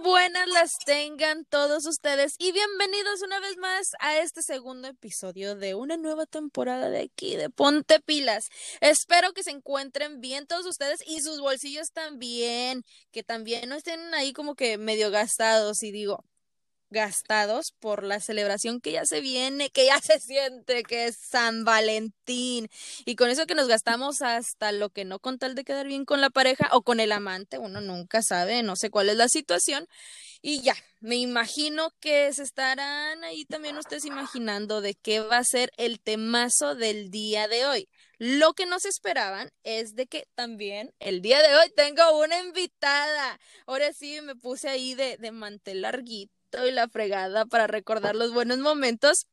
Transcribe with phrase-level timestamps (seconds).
[0.00, 5.74] Buenas las tengan todos ustedes y bienvenidos una vez más a este segundo episodio de
[5.74, 8.48] una nueva temporada de aquí de Ponte Pilas.
[8.80, 14.14] Espero que se encuentren bien todos ustedes y sus bolsillos también, que también no estén
[14.14, 16.24] ahí como que medio gastados y digo,
[16.92, 21.64] gastados por la celebración que ya se viene, que ya se siente, que es San
[21.64, 22.68] Valentín.
[23.04, 26.04] Y con eso que nos gastamos hasta lo que no con tal de quedar bien
[26.04, 29.28] con la pareja o con el amante, uno nunca sabe, no sé cuál es la
[29.28, 29.88] situación.
[30.44, 35.44] Y ya, me imagino que se estarán ahí también ustedes imaginando de qué va a
[35.44, 37.88] ser el temazo del día de hoy.
[38.18, 42.40] Lo que no se esperaban es de que también el día de hoy tengo una
[42.40, 43.40] invitada.
[43.66, 48.32] Ahora sí me puse ahí de, de mantel larguito y la fregada para recordar los
[48.32, 49.26] buenos momentos.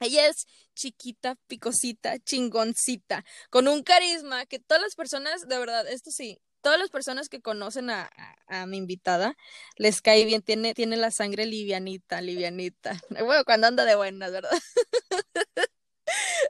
[0.00, 6.10] Ella es chiquita, picosita, chingoncita, con un carisma que todas las personas, de verdad, esto
[6.10, 8.10] sí, todas las personas que conocen a,
[8.46, 9.36] a, mi invitada
[9.76, 13.00] les cae bien, tiene, tiene la sangre livianita, livianita.
[13.24, 14.50] Bueno, cuando anda de buenas, ¿verdad?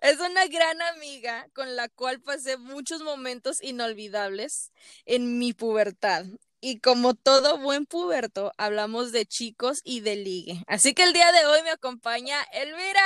[0.02, 4.70] Es una gran amiga con la cual pasé muchos momentos inolvidables
[5.06, 6.26] en mi pubertad
[6.60, 10.62] y como todo buen puberto, hablamos de chicos y de ligue.
[10.66, 13.00] Así que el día de hoy me acompaña Elvira.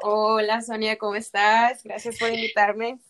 [0.00, 1.82] Hola Sonia, ¿cómo estás?
[1.82, 3.00] Gracias por invitarme.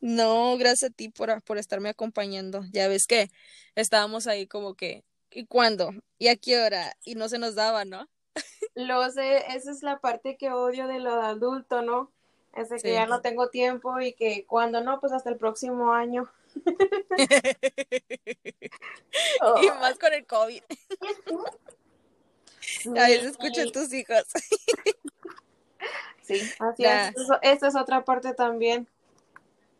[0.00, 2.62] No, gracias a ti por, por estarme acompañando.
[2.72, 3.30] Ya ves que
[3.74, 5.90] estábamos ahí como que, ¿y cuándo?
[6.18, 6.96] ¿Y a qué hora?
[7.04, 8.08] Y no se nos daba, ¿no?
[8.74, 12.12] Lo sé, esa es la parte que odio de lo de adulto, ¿no?
[12.54, 15.92] Es de que ya no tengo tiempo y que cuando no, pues hasta el próximo
[15.92, 16.30] año.
[19.62, 20.62] Y más con el COVID.
[22.98, 24.24] Ahí se escuchan tus hijos.
[26.22, 27.14] Sí, así es.
[27.42, 28.88] esta es otra parte también.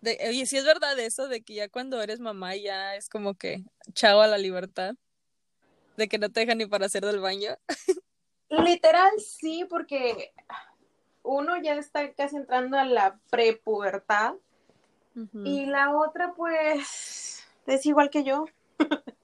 [0.01, 3.35] De, oye, sí es verdad eso de que ya cuando eres mamá ya es como
[3.35, 4.95] que chao a la libertad.
[5.97, 7.57] De que no te dejan ni para hacer del baño.
[8.49, 10.33] Literal, sí, porque
[11.23, 14.35] uno ya está casi entrando a la prepubertad
[15.45, 18.45] y la otra, pues, es igual que yo.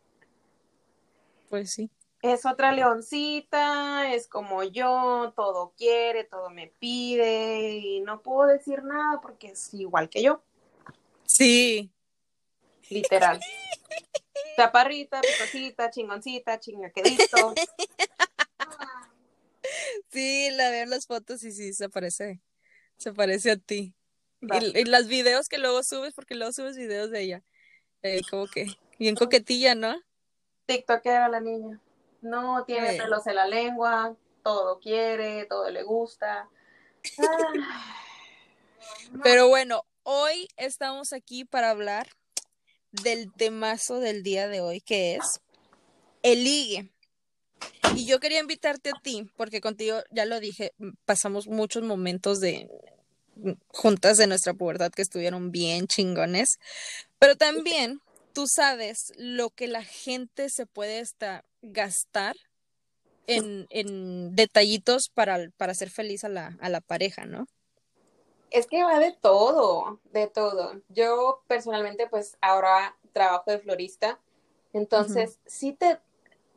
[1.50, 1.90] pues sí.
[2.22, 8.84] Es otra leoncita, es como yo, todo quiere, todo me pide y no puedo decir
[8.84, 10.42] nada porque es igual que yo.
[11.24, 11.92] Sí.
[12.88, 13.40] Literal.
[14.56, 17.54] Chaparrita, picosita, chingoncita, chingaquedito.
[20.10, 22.42] Sí, la veo en las fotos y sí, se parece.
[22.98, 23.94] Se parece a ti.
[24.42, 27.42] Y, las videos que luego subes, porque luego subes videos de ella.
[28.02, 28.66] Eh, como que
[28.98, 29.94] bien coquetilla, ¿no?
[30.66, 31.80] TikTokera la niña.
[32.20, 36.48] No tiene pelos en la lengua, todo quiere, todo le gusta.
[39.22, 42.08] Pero bueno, hoy estamos aquí para hablar
[42.90, 45.40] del temazo del día de hoy, que es
[46.22, 46.90] el ligue.
[47.94, 50.72] Y yo quería invitarte a ti, porque contigo, ya lo dije,
[51.04, 52.68] pasamos muchos momentos de
[53.68, 56.58] juntas de nuestra pubertad que estuvieron bien chingones,
[57.18, 58.00] pero también
[58.32, 61.02] tú sabes lo que la gente se puede
[61.62, 62.36] gastar
[63.26, 67.46] en, en detallitos para, para hacer feliz a la, a la pareja, ¿no?
[68.50, 70.80] Es que va de todo, de todo.
[70.88, 74.18] Yo personalmente, pues ahora trabajo de florista,
[74.72, 75.98] entonces sí te,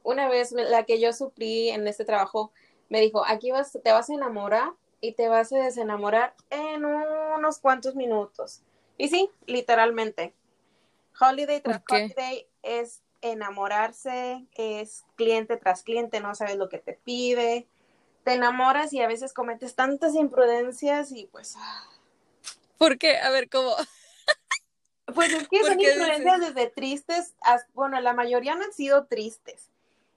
[0.03, 2.51] una vez la que yo suplí en este trabajo,
[2.89, 7.59] me dijo, aquí vas, te vas a enamorar y te vas a desenamorar en unos
[7.59, 8.61] cuantos minutos.
[8.97, 10.33] Y sí, literalmente.
[11.19, 17.67] Holiday tras holiday es enamorarse, es cliente tras cliente, no sabes lo que te pide,
[18.23, 21.55] te enamoras y a veces cometes tantas imprudencias y pues...
[22.77, 23.17] ¿Por qué?
[23.17, 23.75] A ver, ¿cómo?
[25.13, 27.35] Pues es que son imprudencias desde tristes,
[27.73, 29.69] bueno, la mayoría han sido tristes.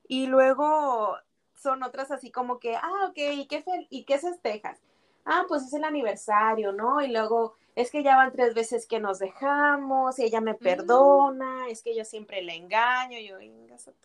[0.09, 1.19] Y luego
[1.61, 4.79] son otras así como que, ah, ok, ¿y qué, ¿y qué festejas?
[5.25, 7.03] Ah, pues es el aniversario, ¿no?
[7.03, 10.59] Y luego es que ya van tres veces que nos dejamos y ella me mm.
[10.59, 13.39] perdona, es que yo siempre le engaño, yo,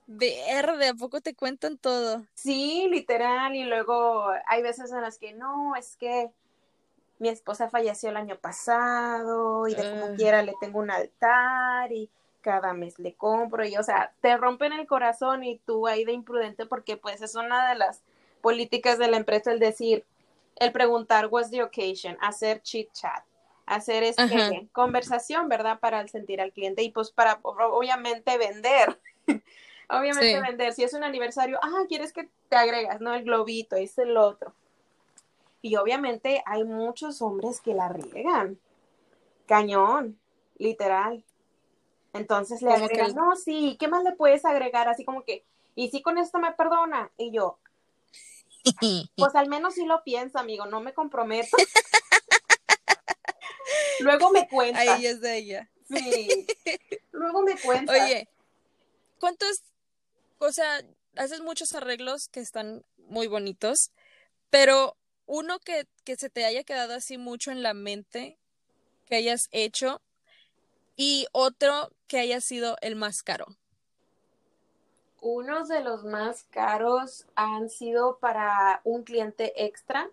[0.05, 2.23] verde, ¿a poco te cuentan todo?
[2.35, 6.29] Sí, literal, y luego hay veces en las que no, es que
[7.19, 10.15] mi esposa falleció el año pasado y de como ah.
[10.17, 12.09] quiera le tengo un altar y
[12.43, 16.11] cada mes le compro y o sea, te rompen el corazón y tú ahí de
[16.11, 18.03] imprudente porque pues es una de las
[18.41, 20.05] políticas de la empresa el decir,
[20.57, 23.23] el preguntar what's the occasion, hacer chit chat,
[23.65, 25.79] hacer este, conversación, ¿verdad?
[25.79, 28.99] Para sentir al cliente y pues para obviamente vender.
[29.89, 33.13] obviamente vender, si es un aniversario, ah, quieres que te agregas, ¿no?
[33.13, 34.53] El globito, es el otro.
[35.61, 38.59] Y obviamente hay muchos hombres que la riegan.
[39.45, 40.19] Cañón,
[40.57, 41.23] literal.
[42.13, 44.87] Entonces le agrega, no, sí, ¿qué más le puedes agregar?
[44.87, 45.43] Así como que,
[45.75, 47.11] y si con esto me perdona.
[47.17, 47.57] Y yo,
[49.17, 51.57] pues al menos sí lo pienso, amigo, no me comprometo.
[53.99, 54.79] Luego me cuenta.
[54.79, 55.69] Ahí es de ella.
[55.87, 56.47] Sí.
[57.11, 57.91] Luego me cuenta.
[57.91, 58.27] Oye,
[59.19, 59.63] ¿cuántos,
[60.37, 60.81] o sea,
[61.15, 63.91] haces muchos arreglos que están muy bonitos,
[64.49, 68.37] pero uno que, que se te haya quedado así mucho en la mente,
[69.07, 70.01] que hayas hecho,
[70.95, 73.45] y otro que haya sido el más caro.
[75.21, 80.09] Unos de los más caros han sido para un cliente extra.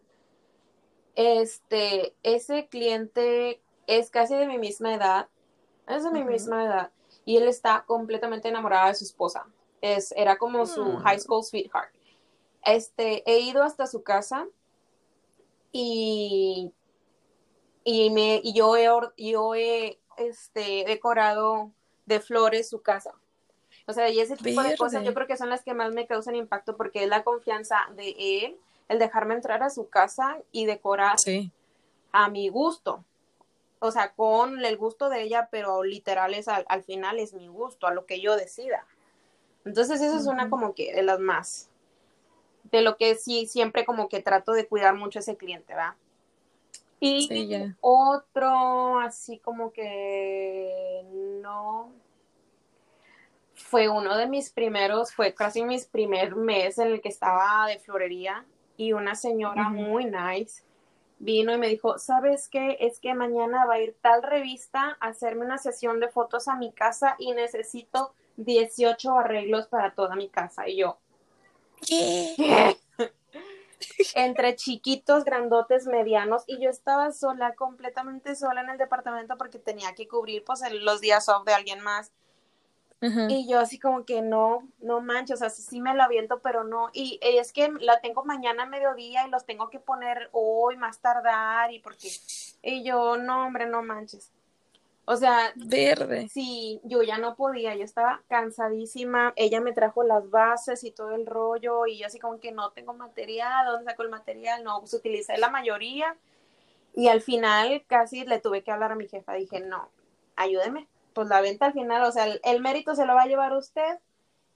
[1.17, 5.29] Este, ese cliente es casi de mi misma edad,
[5.89, 6.93] es de mi misma edad,
[7.25, 9.47] y él está completamente enamorado de su esposa.
[9.81, 10.97] Es, era como su mm.
[10.99, 11.93] high school sweetheart.
[12.65, 14.47] Este, he ido hasta su casa
[15.73, 16.73] y,
[17.83, 18.87] y, me, y yo he,
[19.17, 21.71] yo he este, decorado
[22.07, 23.15] de flores su casa.
[23.87, 26.07] O sea, y ese tipo de cosas yo creo que son las que más me
[26.07, 28.57] causan impacto porque es la confianza de él,
[28.89, 31.17] el dejarme entrar a su casa y decorar
[32.13, 33.05] a mi gusto.
[33.81, 37.87] O sea, con el gusto de ella, pero literal es al, final es mi gusto,
[37.87, 38.87] a lo que yo decida.
[39.65, 41.69] Entonces, eso es una como que de las más.
[42.65, 45.97] De lo que sí, siempre como que trato de cuidar mucho a ese cliente, ¿va?
[47.01, 51.03] Y otro, así como que
[51.43, 51.93] no,
[53.55, 57.79] fue uno de mis primeros, fue casi mi primer mes en el que estaba de
[57.79, 58.45] florería
[58.77, 60.63] y una señora muy nice
[61.21, 62.79] vino y me dijo, ¿sabes qué?
[62.81, 66.57] Es que mañana va a ir tal revista a hacerme una sesión de fotos a
[66.57, 70.67] mi casa y necesito 18 arreglos para toda mi casa.
[70.67, 70.99] Y yo,
[71.87, 72.77] ¿qué?
[74.15, 79.95] entre chiquitos, grandotes, medianos, y yo estaba sola, completamente sola en el departamento porque tenía
[79.95, 82.13] que cubrir pues los días off de alguien más.
[83.03, 86.65] Y yo así como que no, no manches, o sea, sí me lo aviento, pero
[86.65, 86.91] no.
[86.93, 90.99] Y, es que la tengo mañana a mediodía y los tengo que poner hoy más
[90.99, 92.11] tardar y porque...
[92.63, 94.31] Y yo, no, hombre, no manches.
[95.11, 96.29] O sea, verde.
[96.29, 99.33] Sí, yo ya no podía, yo estaba cansadísima.
[99.35, 102.71] Ella me trajo las bases y todo el rollo y yo así como que no
[102.71, 104.63] tengo material, ¿dónde saco el material?
[104.63, 106.17] No, pues utilicé la mayoría
[106.95, 109.35] y al final casi le tuve que hablar a mi jefa.
[109.35, 109.89] Dije, no,
[110.37, 110.87] ayúdeme.
[111.13, 113.99] Pues la venta al final, o sea, el, mérito se lo va a llevar usted.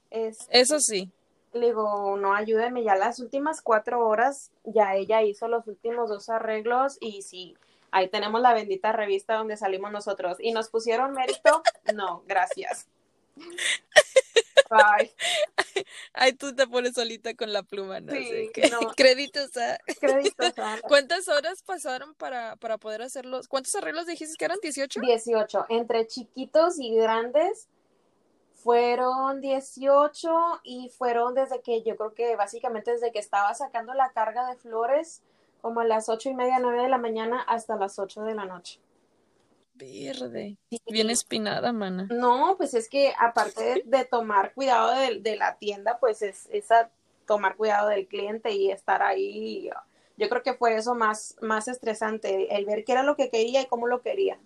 [0.09, 1.11] Es, Eso sí.
[1.51, 6.29] Le digo, no, ayúdeme, ya las últimas cuatro horas, ya ella hizo los últimos dos
[6.29, 7.57] arreglos y sí,
[7.95, 10.35] ahí tenemos la bendita revista donde salimos nosotros.
[10.41, 11.63] ¿Y nos pusieron mérito?
[11.93, 12.89] No, gracias.
[14.69, 15.13] Ay.
[16.13, 18.11] Ay, tú te pones solita con la pluma, ¿no?
[18.11, 18.51] Sí,
[18.97, 19.77] Créditos a...
[19.99, 20.79] Créditos a...
[20.87, 23.47] ¿Cuántas horas pasaron para, para poder hacerlos?
[23.47, 24.57] ¿Cuántos arreglos dijiste que eran?
[24.57, 24.99] ¿18?
[24.99, 25.65] 18.
[25.69, 27.69] Entre chiquitos y grandes
[28.55, 34.11] fueron 18 y fueron desde que yo creo que básicamente desde que estaba sacando la
[34.11, 35.21] carga de flores
[35.65, 38.45] como a las ocho y media, nueve de la mañana hasta las ocho de la
[38.45, 38.79] noche.
[39.73, 40.57] Verde.
[40.85, 42.07] Bien espinada, mana.
[42.11, 46.91] No, pues es que aparte de, tomar cuidado de, la tienda, pues es, esa
[47.25, 49.71] tomar cuidado del cliente y estar ahí.
[50.17, 53.63] Yo creo que fue eso más, más estresante, el ver qué era lo que quería
[53.63, 54.37] y cómo lo quería.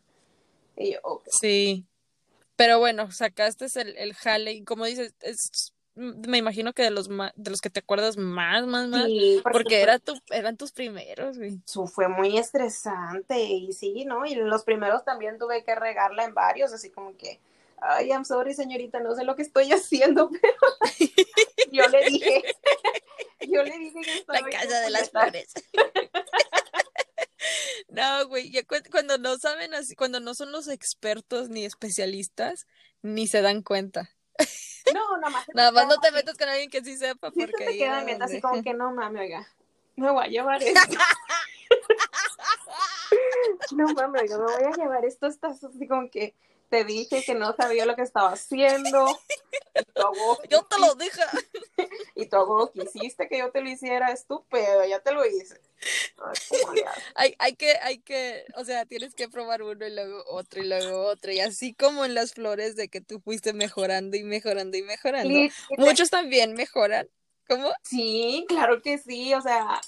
[0.78, 0.96] Y
[1.28, 1.86] Sí.
[2.56, 7.10] Pero bueno, sacaste el, el jale y como dices, es me imagino que de los
[7.10, 9.08] de los que te acuerdas más, más, más,
[9.52, 11.62] porque, era tu, eran tus primeros, güey.
[11.94, 14.26] fue muy estresante y sí, ¿no?
[14.26, 17.40] Y los primeros también tuve que regarla en varios, así como que,
[17.82, 20.56] ay, I'm sorry, señorita, no sé lo que estoy haciendo, pero
[21.72, 22.44] yo le dije,
[23.42, 25.54] yo le dije que estaba La casa de las flores.
[27.88, 28.52] No, güey,
[28.92, 32.68] cuando no saben así, cuando no son los expertos ni especialistas,
[33.02, 34.10] ni se dan cuenta.
[34.94, 35.46] No, nada más.
[35.54, 37.32] Nada más no te metas con alguien que sí sepa.
[37.32, 39.48] Porque sí, te quedan viendo así como que no mames, oiga.
[39.96, 40.80] Me voy a llevar esto.
[43.72, 45.28] no mames, oiga, me voy a llevar esto.
[45.28, 46.36] Estás así como que
[46.70, 49.08] te dije que no sabía lo que estaba haciendo.
[50.50, 51.22] yo te lo dije.
[52.16, 55.60] y tú hago quisiste que yo te lo hiciera, estúpido, ya te lo hice.
[57.16, 60.68] hay, hay que, hay que, o sea, tienes que probar uno y luego otro y
[60.68, 61.32] luego otro.
[61.32, 65.40] Y así como en las flores de que tú fuiste mejorando y mejorando y mejorando.
[65.78, 67.10] Muchos también mejoran.
[67.48, 67.72] ¿Cómo?
[67.84, 69.34] Sí, claro que sí.
[69.34, 69.82] O sea,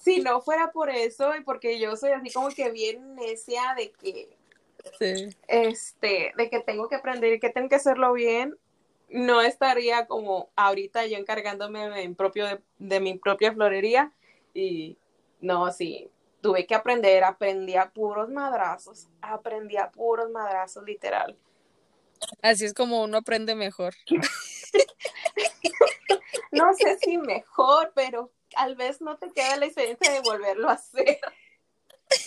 [0.00, 3.92] si no fuera por eso y porque yo soy así como que bien necia de
[3.92, 4.41] que
[5.48, 8.56] este, de que tengo que aprender y que tengo que hacerlo bien,
[9.08, 14.12] no estaría como ahorita yo encargándome de, propio de, mi propia florería
[14.54, 14.96] y
[15.40, 16.08] no, sí,
[16.40, 21.36] tuve que aprender, aprendí a puros madrazos, aprendí a puros madrazos, literal.
[22.40, 23.94] Así es como uno aprende mejor.
[26.52, 30.74] no sé si mejor, pero tal vez no te queda la experiencia de volverlo a
[30.74, 31.18] hacer.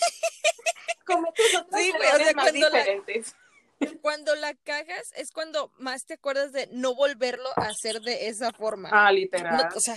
[1.06, 3.34] Cometes otros sí, errores más diferentes.
[4.02, 8.52] Cuando la cagas es cuando más te acuerdas de no volverlo a hacer de esa
[8.52, 8.88] forma.
[8.90, 9.68] Ah, literal.
[9.74, 9.96] o sea,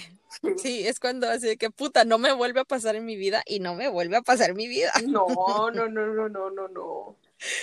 [0.58, 3.42] sí, es cuando así de que puta, no me vuelve a pasar en mi vida
[3.46, 4.92] y no me vuelve a pasar en mi vida.
[5.10, 7.16] No, no, no, no, no, no, no.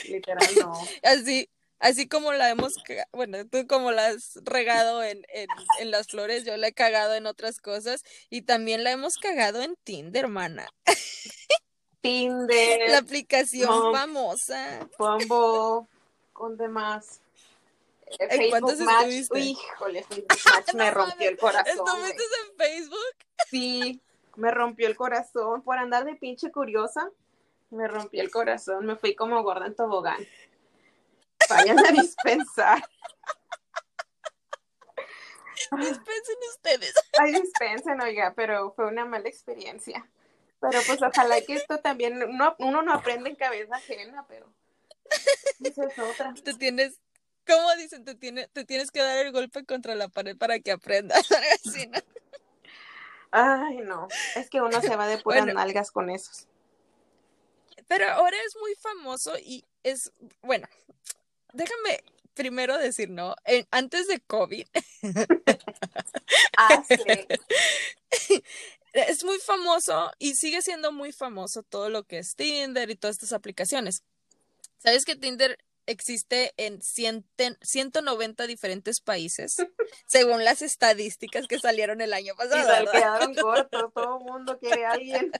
[0.08, 0.72] Literal, no.
[1.02, 2.74] Así, así como la hemos,
[3.12, 5.48] bueno, tú como la has regado en, en,
[5.80, 9.62] en, las flores, yo la he cagado en otras cosas y también la hemos cagado
[9.62, 10.66] en Tinder, hermana.
[12.00, 12.90] Tinder.
[12.90, 14.88] La aplicación famosa.
[14.96, 15.88] Pombo
[16.32, 17.20] con demás.
[18.06, 19.38] Eh, ¿En cuántos estuviste?
[19.40, 21.86] Híjole, Facebook Match me rompió el corazón.
[21.86, 23.16] ¿Estuviste en Facebook?
[23.50, 24.00] Sí,
[24.36, 27.10] me rompió el corazón por andar de pinche curiosa.
[27.70, 30.24] Me rompió el corazón, me fui como gorda en tobogán.
[31.50, 32.88] Vayan a dispensar.
[35.78, 36.94] Dispensen ustedes.
[37.18, 40.08] Ay, dispensen, oiga, pero fue una mala experiencia.
[40.70, 42.20] Pero pues ojalá que esto también,
[42.58, 44.52] uno no aprende en cabeza ajena, pero
[46.42, 47.00] te tienes,
[47.46, 48.04] ¿cómo dicen?
[48.04, 51.26] Te, tiene, te tienes que dar el golpe contra la pared para que aprendas.
[53.30, 54.08] Ay, no.
[54.34, 56.46] Es que uno se va de puras nalgas con esos.
[57.86, 60.66] Pero ahora es muy famoso y es, bueno,
[61.52, 62.02] déjame
[62.34, 63.34] primero decir, ¿no?
[63.70, 64.66] antes de COVID.
[66.58, 66.82] ah,
[69.02, 73.16] Es muy famoso y sigue siendo muy famoso todo lo que es Tinder y todas
[73.16, 74.02] estas aplicaciones.
[74.78, 79.56] ¿Sabes que Tinder existe en 190 diferentes países,
[80.06, 82.82] según las estadísticas que salieron el año pasado.
[82.82, 85.32] Y quedaron cortos, todo el mundo quiere a alguien.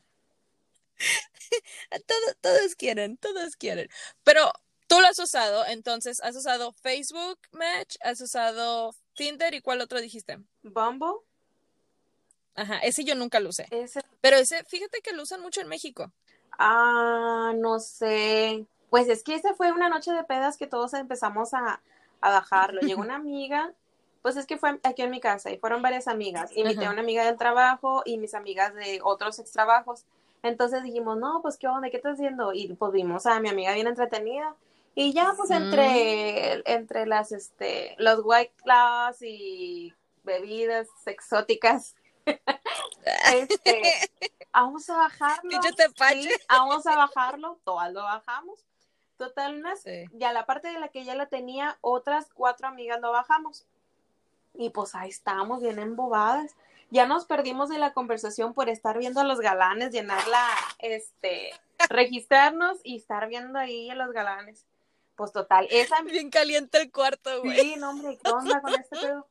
[2.42, 3.88] todos quieren, todos quieren.
[4.22, 4.50] Pero
[4.86, 7.96] tú lo has usado, entonces, ¿has usado Facebook Match?
[8.00, 9.52] ¿Has usado Tinder?
[9.54, 10.38] ¿Y cuál otro dijiste?
[10.62, 11.25] Bumble.
[12.56, 13.66] Ajá, ese yo nunca lo usé.
[13.70, 14.02] Ese...
[14.20, 16.10] Pero ese, fíjate que lo usan mucho en México.
[16.58, 18.66] Ah, no sé.
[18.90, 21.80] Pues es que esa fue una noche de pedas que todos empezamos a,
[22.20, 22.80] a bajarlo.
[22.80, 23.72] Llegó una amiga,
[24.22, 26.50] pues es que fue aquí en mi casa y fueron varias amigas.
[26.56, 30.04] Invité a una amiga del trabajo y mis amigas de otros extrabajos.
[30.42, 32.52] Entonces dijimos, no, pues qué onda, ¿qué estás haciendo?
[32.52, 34.54] Y pues vimos a mi amiga bien entretenida.
[34.94, 39.92] Y ya, pues entre, entre las, este, los white claws y
[40.24, 41.94] bebidas exóticas,
[43.34, 43.82] este,
[44.52, 45.50] vamos a bajarlo.
[45.62, 48.64] Sí, vamos a bajarlo, todas lo bajamos.
[49.16, 53.12] Total, unas, ya la parte de la que ya la tenía, otras cuatro amigas lo
[53.12, 53.64] bajamos.
[54.54, 56.54] Y pues ahí estábamos bien embobadas.
[56.90, 60.46] Ya nos perdimos de la conversación por estar viendo a los galanes, llenarla,
[60.78, 61.50] este,
[61.88, 64.66] registrarnos y estar viendo ahí a los galanes.
[65.16, 66.02] Pues total, esa.
[66.02, 67.58] Bien caliente el cuarto, güey.
[67.58, 69.26] Sí, no, hombre, ¿qué onda con este pedo?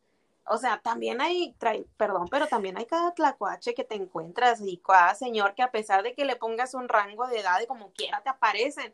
[0.48, 4.78] O sea, también hay, trae, perdón, pero también hay cada tlacuache que te encuentras y
[4.78, 7.92] cada señor que a pesar de que le pongas un rango de edad y como
[7.92, 8.94] quiera te aparecen.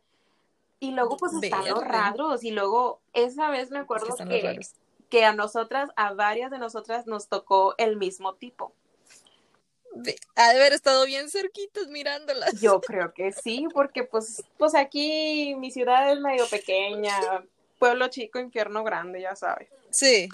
[0.80, 2.44] Y luego pues están los raros.
[2.44, 4.60] Y luego esa vez me acuerdo que,
[5.10, 8.74] que, a nosotras, a varias de nosotras nos tocó el mismo tipo.
[10.36, 12.62] ha de haber estado bien cerquitos mirándolas.
[12.62, 17.14] Yo creo que sí, porque pues, pues aquí mi ciudad es medio pequeña,
[17.78, 19.68] pueblo chico, infierno grande, ya sabes.
[19.92, 20.30] Sí.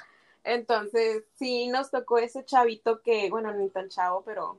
[0.47, 4.57] Entonces, sí nos tocó ese chavito que, bueno, ni tan chavo, pero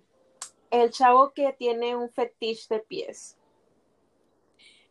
[0.71, 3.39] el chavo que tiene un fetiche de pies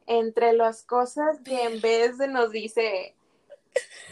[0.08, 3.16] entre las cosas que en vez de nos dice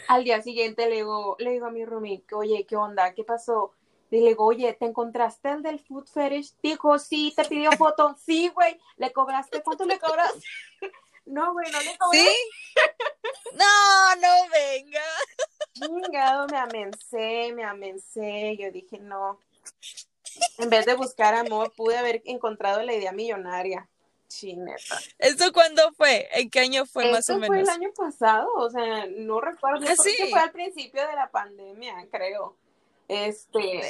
[0.06, 3.14] al día siguiente le digo, le digo a mi roomie, oye, ¿qué onda?
[3.14, 3.72] ¿Qué pasó?
[4.12, 6.54] Y le digo, oye, ¿te encontraste el del food fetish?
[6.62, 8.14] Dijo, sí, te pidió foto.
[8.24, 9.60] Sí, güey, ¿le cobraste?
[9.62, 10.46] ¿Cuánto le cobraste?
[11.26, 12.20] no, güey, no le cobré.
[12.20, 12.36] ¿Sí?
[13.54, 15.02] no, no venga.
[15.78, 18.56] Chingado, me amencé, me amencé.
[18.56, 19.38] Yo dije, no.
[20.58, 23.88] En vez de buscar amor, pude haber encontrado la idea millonaria.
[24.28, 24.98] Chineta.
[25.18, 26.28] ¿Eso cuándo fue?
[26.32, 27.48] ¿En qué año fue más o menos?
[27.48, 29.86] fue el año pasado, o sea, no recuerdo.
[29.88, 32.56] ¿Ah, fue al principio de la pandemia, creo.
[33.08, 33.82] Este.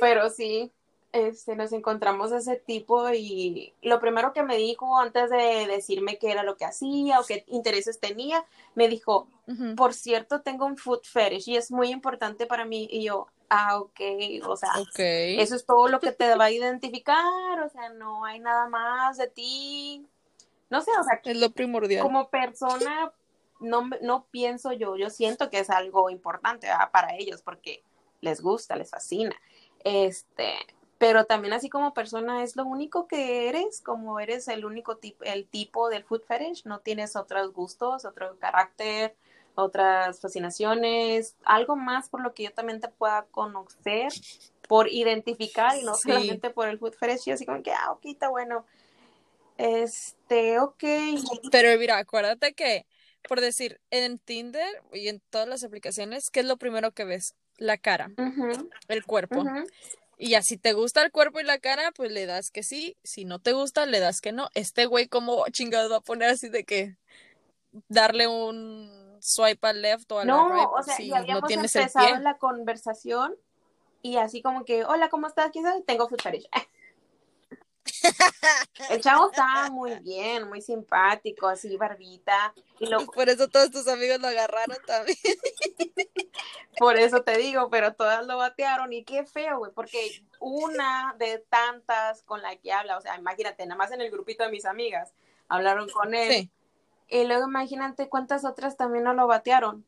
[0.00, 0.72] Pero sí,
[1.14, 6.18] este, nos encontramos a ese tipo y lo primero que me dijo antes de decirme
[6.18, 8.44] qué era lo que hacía o qué intereses tenía,
[8.74, 9.28] me dijo,
[9.76, 12.88] por cierto, tengo un food fetish y es muy importante para mí.
[12.90, 14.00] Y yo, ah, ok,
[14.44, 18.40] o sea, eso es todo lo que te va a identificar, o sea, no hay
[18.40, 20.04] nada más de ti.
[20.68, 22.02] No sé, o sea, es lo primordial.
[22.02, 23.12] Como persona,
[23.60, 27.84] no, no pienso yo, yo siento que es algo importante para ellos porque
[28.20, 29.36] les gusta, les fascina.
[29.84, 30.56] Este,
[30.98, 35.24] pero también así como persona es lo único que eres, como eres el único tipo,
[35.24, 39.14] el tipo del food fetish, no tienes otros gustos, otro carácter,
[39.54, 44.12] otras fascinaciones, algo más por lo que yo también te pueda conocer,
[44.68, 48.06] por identificar y no solamente por el food fresh, y así como que, ah, ok,
[48.06, 48.64] está bueno.
[49.56, 50.82] Este, ok.
[51.52, 52.86] Pero mira, acuérdate que,
[53.28, 57.34] por decir, en Tinder y en todas las aplicaciones, ¿qué es lo primero que ves?
[57.56, 58.10] La cara,
[58.88, 59.44] el cuerpo.
[60.24, 62.96] Y así te gusta el cuerpo y la cara, pues le das que sí.
[63.02, 64.48] Si no te gusta, le das que no.
[64.54, 66.96] Este güey, como chingado va a poner así de que
[67.88, 72.18] darle un swipe al left o al no, right o sea, si no tienes empezado
[72.20, 73.36] la conversación
[74.00, 75.50] y así como que, hola, ¿cómo estás?
[75.50, 75.82] ¿Quién sabe?
[75.82, 76.22] Tengo food
[78.90, 82.54] El chavo estaba muy bien, muy simpático, así barbita.
[82.78, 85.16] Y Por eso todos tus amigos lo agarraron también.
[86.78, 91.38] Por eso te digo, pero todas lo batearon y qué feo, güey, porque una de
[91.48, 94.64] tantas con la que habla, o sea, imagínate, nada más en el grupito de mis
[94.64, 95.12] amigas
[95.48, 96.50] hablaron con él.
[97.08, 99.86] Y luego imagínate cuántas otras también no lo batearon.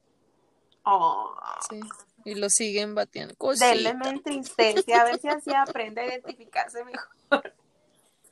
[0.84, 1.34] Oh.
[1.68, 1.80] Sí.
[2.24, 3.34] Y lo siguen bateando.
[3.58, 7.55] Denle tristeza, a ver si así aprende a identificarse mejor.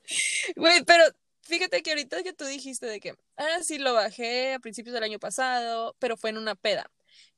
[0.57, 1.05] Güey, pero
[1.43, 5.05] fíjate que ahorita que tú dijiste de que, ah, sí, lo bajé a principios del
[5.05, 6.91] año pasado, pero fue en una peda.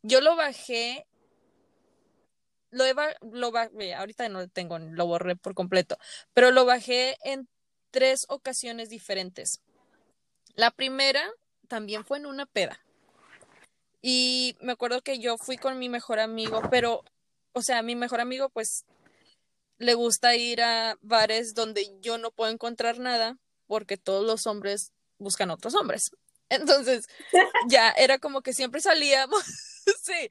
[0.03, 1.07] Yo lo bajé,
[2.71, 2.85] lo,
[3.33, 5.99] lo bajé, ahorita no lo tengo, lo borré por completo,
[6.33, 7.49] pero lo bajé en
[7.91, 9.61] tres ocasiones diferentes.
[10.55, 11.23] La primera
[11.69, 12.81] también fue en una peda.
[14.03, 17.03] Y me acuerdo que yo fui con mi mejor amigo, pero,
[17.53, 18.85] o sea, mi mejor amigo pues
[19.79, 24.93] le gusta ir a bares donde yo no puedo encontrar nada porque todos los hombres
[25.19, 26.11] buscan otros hombres.
[26.49, 27.07] Entonces,
[27.69, 29.43] ya era como que siempre salíamos.
[30.03, 30.31] sí,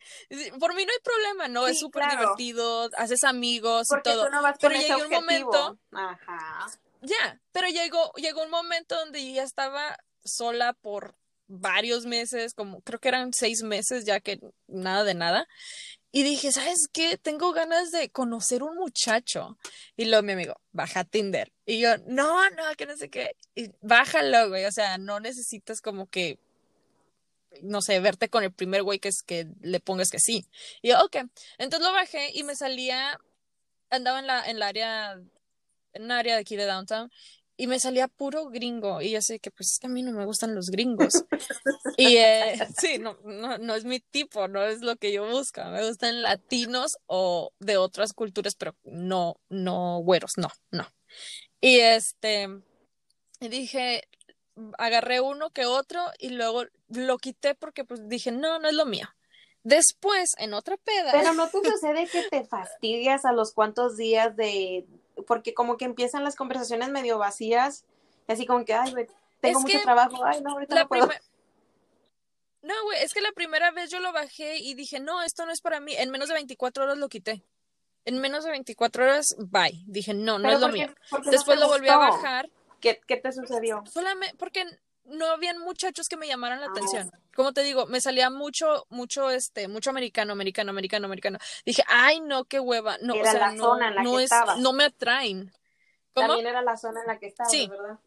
[0.59, 1.67] por mí no hay problema, ¿no?
[1.67, 4.29] es súper divertido, haces amigos y todo.
[4.59, 5.79] pero llegó un momento.
[5.91, 6.67] Ajá.
[7.01, 11.15] Ya, pero llegó, llegó un momento donde ya estaba sola por
[11.47, 15.47] varios meses, como creo que eran seis meses, ya que nada de nada.
[16.15, 17.17] Y dije, ¿sabes qué?
[17.17, 19.57] Tengo ganas de conocer un muchacho.
[19.97, 21.51] Y luego mi amigo, baja Tinder.
[21.65, 23.35] Y yo, no, no, que no sé qué.
[23.53, 24.63] Y bájalo, güey.
[24.63, 26.39] O sea, no necesitas como que,
[27.61, 30.45] no sé, verte con el primer güey que es que le pongas que sí.
[30.81, 31.17] Y yo, ok.
[31.57, 33.19] Entonces lo bajé y me salía,
[33.89, 35.21] andaba en la, en la área,
[35.91, 37.11] en un área de aquí de downtown
[37.57, 40.11] y me salía puro gringo y yo sé que pues es que a mí no
[40.11, 41.25] me gustan los gringos
[41.97, 45.63] y eh, sí no, no, no es mi tipo no es lo que yo busco
[45.65, 50.87] me gustan latinos o de otras culturas pero no no güeros no no
[51.61, 52.49] y este
[53.39, 54.03] dije
[54.77, 58.85] agarré uno que otro y luego lo quité porque pues dije no no es lo
[58.85, 59.07] mío
[59.67, 61.11] Después, en otra peda.
[61.11, 64.85] Pero no te sucede que te fastidias a los cuantos días de,
[65.27, 67.85] porque como que empiezan las conversaciones medio vacías,
[68.27, 69.07] y así como que, ay, güey,
[69.41, 71.09] tengo mucho trabajo, ay, no, ahorita no puedo.
[72.61, 75.51] No, güey, es que la primera vez yo lo bajé y dije, no, esto no
[75.51, 75.93] es para mí.
[75.95, 77.43] En menos de 24 horas lo quité.
[78.05, 79.83] En menos de 24 horas, bye.
[79.85, 80.87] Dije, no, no es lo mío.
[81.25, 82.49] Después lo volví a bajar.
[82.81, 83.83] ¿Qué, ¿Qué, te sucedió?
[83.85, 84.65] Solamente porque
[85.05, 87.11] no habían muchachos que me llamaran la ah, atención.
[87.35, 91.39] Como te digo, me salía mucho, mucho, este, mucho americano, americano, americano, americano.
[91.65, 92.97] Dije, ay, no, qué hueva.
[93.01, 95.51] No, era o sea, la no, zona en la no que es, no me atraen.
[96.13, 97.67] También era la zona en la que estaba, sí.
[97.67, 97.99] ¿verdad?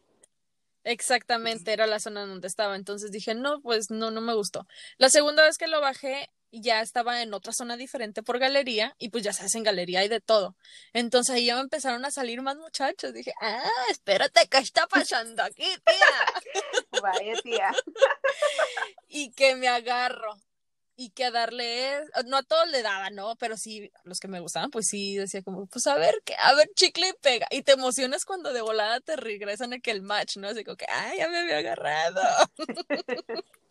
[0.85, 2.75] Exactamente, era la zona donde estaba.
[2.75, 4.67] Entonces dije, no, pues no, no me gustó.
[4.97, 9.11] La segunda vez que lo bajé, ya estaba en otra zona diferente por galería y
[9.11, 10.57] pues ya hace en galería y de todo.
[10.93, 13.13] Entonces ahí ya me empezaron a salir más muchachos.
[13.13, 17.03] Dije, ah, espérate, ¿qué está pasando aquí, tía?
[17.03, 17.73] Vaya, tía.
[19.09, 20.37] y que me agarro
[21.01, 23.37] y que a darle, no a todos le daba, ¿no?
[23.37, 26.55] Pero sí, los que me gustaban, pues sí, decía como, pues a ver, que, a
[26.55, 27.47] ver, chicle y pega.
[27.51, 30.49] Y te emocionas cuando de volada te regresan aquel match, ¿no?
[30.49, 32.21] Así como que, ay, ya me había agarrado.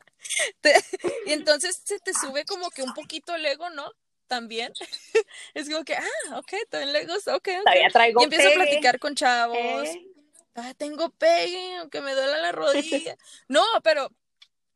[1.25, 3.91] y entonces se te sube como que un poquito el ego, ¿no?
[4.27, 4.73] También.
[5.53, 7.47] es como que, ah, ok, también le gusta, ok.
[7.61, 7.87] okay.
[7.91, 9.57] Traigo y empiezo a platicar con chavos.
[9.57, 10.07] ¿Eh?
[10.55, 13.15] Ah, tengo pegue, aunque me duela la rodilla.
[13.47, 14.09] no, pero,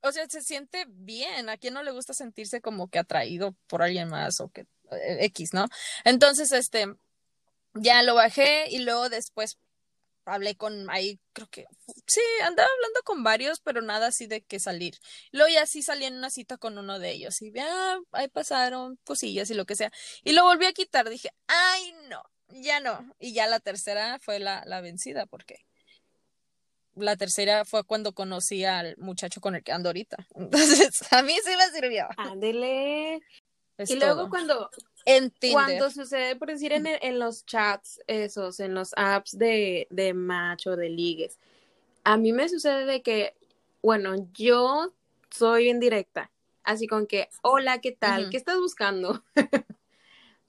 [0.01, 1.49] o sea, se siente bien.
[1.49, 5.17] ¿A quién no le gusta sentirse como que atraído por alguien más o que eh,
[5.25, 5.67] X, ¿no?
[6.05, 6.87] Entonces, este,
[7.73, 9.57] ya lo bajé y luego después
[10.25, 11.65] hablé con ahí, creo que
[12.07, 14.95] sí, andaba hablando con varios, pero nada así de que salir.
[15.31, 18.97] Luego ya sí salí en una cita con uno de ellos y ya ahí pasaron
[19.03, 19.91] cosillas y lo que sea.
[20.23, 23.13] Y lo volví a quitar, dije, ay no, ya no.
[23.19, 25.65] Y ya la tercera fue la, la vencida, porque
[26.95, 30.27] la tercera fue cuando conocí al muchacho con el que ando ahorita.
[30.35, 32.07] Entonces, a mí sí me sirvió.
[32.17, 33.21] Ándele.
[33.77, 34.69] y luego cuando
[35.51, 40.67] cuando sucede, por decir, en, en, los chats, esos, en los apps de, de match
[40.67, 41.37] o de ligues,
[42.03, 43.35] a mí me sucede de que,
[43.81, 44.93] bueno, yo
[45.29, 46.31] soy indirecta
[46.63, 48.29] así con que, hola, ¿qué tal?
[48.29, 49.23] ¿Qué estás buscando?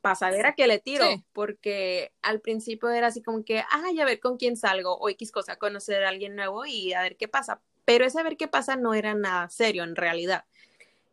[0.00, 4.04] Para saber a qué le tiro, porque al principio era así como que, ay, a
[4.04, 7.28] ver con quién salgo, o X cosa, conocer a alguien nuevo y a ver qué
[7.28, 7.60] pasa.
[7.84, 10.44] Pero ese a ver qué pasa no era nada serio en realidad.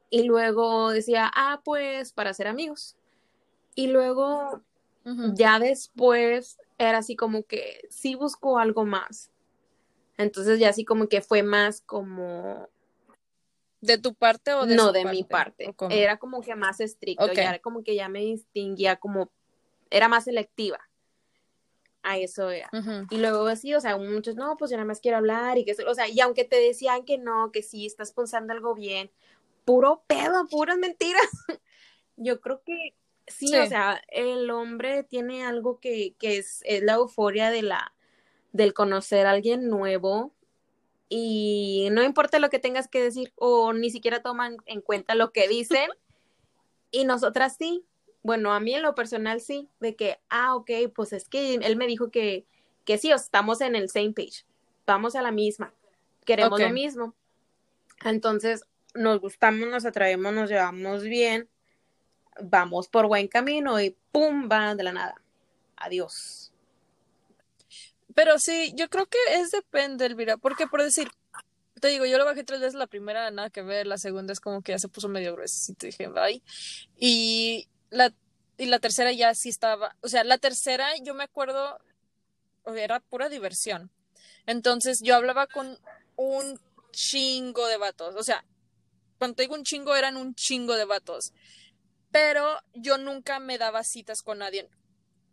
[0.10, 2.95] Y luego decía, ah, pues para ser amigos.
[3.80, 4.62] Y luego,
[5.36, 9.32] ya después, era así como que sí buscó algo más.
[10.18, 12.68] Entonces ya así como que fue más como
[13.80, 15.74] ¿De tu parte o de No, de mi parte.
[15.89, 19.32] Era como que más estricto, ya era como que ya me distinguía como,
[19.89, 20.80] era más selectiva.
[22.04, 22.70] A eso era.
[23.10, 25.72] Y luego sí, o sea, muchos, no, pues yo nada más quiero hablar y que,
[25.88, 29.10] o sea, y aunque te decían que no, que sí, estás pensando algo bien,
[29.63, 31.24] puro pedo, puras mentiras.
[32.18, 32.94] yo creo que
[33.30, 37.94] sí, o sea, el hombre tiene algo que, que es, es la euforia de la,
[38.52, 40.34] del conocer a alguien nuevo,
[41.10, 45.32] y no importa lo que tengas que decir o ni siquiera toman en cuenta lo
[45.32, 45.89] que dicen
[46.92, 47.84] y nosotras sí.
[48.22, 51.76] Bueno, a mí en lo personal sí, de que, ah, ok, pues es que él
[51.78, 52.46] me dijo que,
[52.84, 54.46] que sí, estamos en el same page,
[54.86, 55.74] vamos a la misma,
[56.26, 57.15] queremos lo mismo.
[58.04, 61.48] Entonces, nos gustamos, nos atraemos, nos llevamos bien,
[62.42, 65.15] vamos por buen camino y pum, va de la nada.
[65.76, 66.52] Adiós.
[68.15, 71.10] Pero sí, yo creo que es depende, Elvira, porque por decir,
[71.80, 74.39] te digo, yo lo bajé tres veces, la primera nada que ver, la segunda es
[74.39, 76.42] como que ya se puso medio grueso, y te dije, bye.
[76.98, 78.13] Y la,
[78.58, 81.80] y la tercera ya sí estaba, o sea, la tercera yo me acuerdo,
[82.65, 83.89] era pura diversión.
[84.46, 85.78] Entonces yo hablaba con
[86.15, 86.60] un
[86.92, 88.44] chingo de vatos, o sea,
[89.18, 91.34] cuando te digo un chingo eran un chingo de vatos.
[92.12, 94.67] Pero yo nunca me daba citas con nadie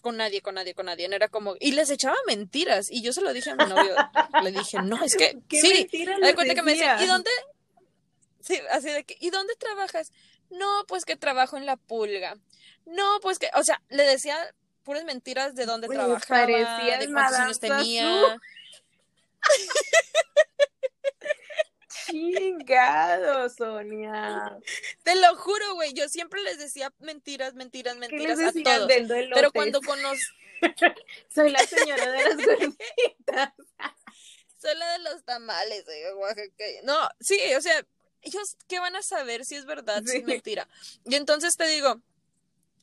[0.06, 1.06] con nadie, con nadie, con nadie.
[1.06, 2.92] Era como, y les echaba mentiras.
[2.92, 3.92] Y yo se lo dije a mi novio.
[4.44, 5.88] le dije, no, es que, sí.
[6.20, 7.30] Me cuenta que me decía, ¿y dónde?
[8.40, 10.12] Sí, así de que, ¿y dónde trabajas?
[10.48, 12.38] No, pues que trabajo en la pulga.
[12.84, 14.38] No, pues que, o sea, le decía
[14.84, 18.40] puras mentiras de dónde trabajaba, de cuántos años tenía.
[22.06, 24.58] Chingado, Sonia.
[25.02, 25.92] Te lo juro, güey.
[25.92, 28.90] Yo siempre les decía mentiras, mentiras, mentiras a todos.
[29.34, 30.24] Pero cuando conocí.
[31.34, 33.52] Soy la señora de las gorditas.
[34.60, 36.00] Soy la de los tamales, güey.
[36.84, 37.84] No, sí, o sea,
[38.22, 40.68] ellos, ¿qué van a saber si es verdad, si es mentira?
[41.04, 42.00] Y entonces te digo,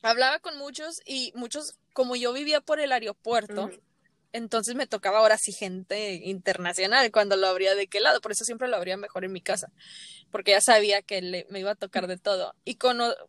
[0.02, 3.70] hablaba con muchos y muchos, como yo vivía por el aeropuerto,
[4.34, 8.44] entonces me tocaba ahora sí gente internacional cuando lo abría de qué lado, por eso
[8.44, 9.70] siempre lo abría mejor en mi casa,
[10.32, 12.56] porque ya sabía que le, me iba a tocar de todo.
[12.64, 12.76] Y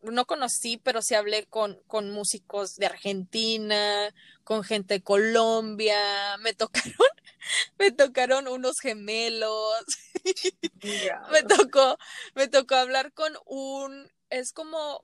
[0.02, 4.12] no conocí, pero sí hablé con, con músicos de Argentina,
[4.44, 6.00] con gente de Colombia,
[6.40, 6.92] me tocaron,
[7.78, 9.86] me tocaron unos gemelos,
[11.32, 12.00] me tocó,
[12.34, 15.04] me tocó hablar con un, es como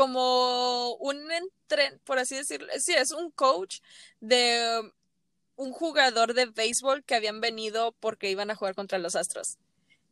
[0.00, 3.80] como un entren, por así decirlo, sí, es un coach
[4.20, 4.90] de
[5.56, 9.58] un jugador de béisbol que habían venido porque iban a jugar contra los Astros.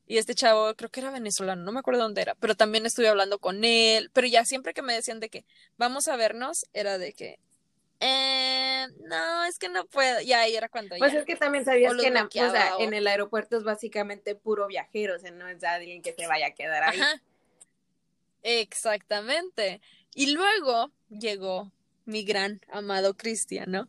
[0.07, 3.09] Y este chavo, creo que era venezolano, no me acuerdo dónde era, pero también estuve
[3.09, 5.47] hablando con él, pero ya siempre que me decían de que
[5.79, 7.39] vamos a vernos, era de que,
[8.01, 11.95] eh, no, es que no puedo, ya ahí era cuando Pues es que también sabías
[11.95, 12.17] que en,
[12.79, 16.49] en el aeropuerto es básicamente puro viajero, o sea, no es alguien que se vaya
[16.49, 17.01] a quedar ahí.
[18.43, 19.81] Exactamente.
[20.15, 21.73] Y luego llegó
[22.05, 23.89] mi gran amado Cristian, ¿no?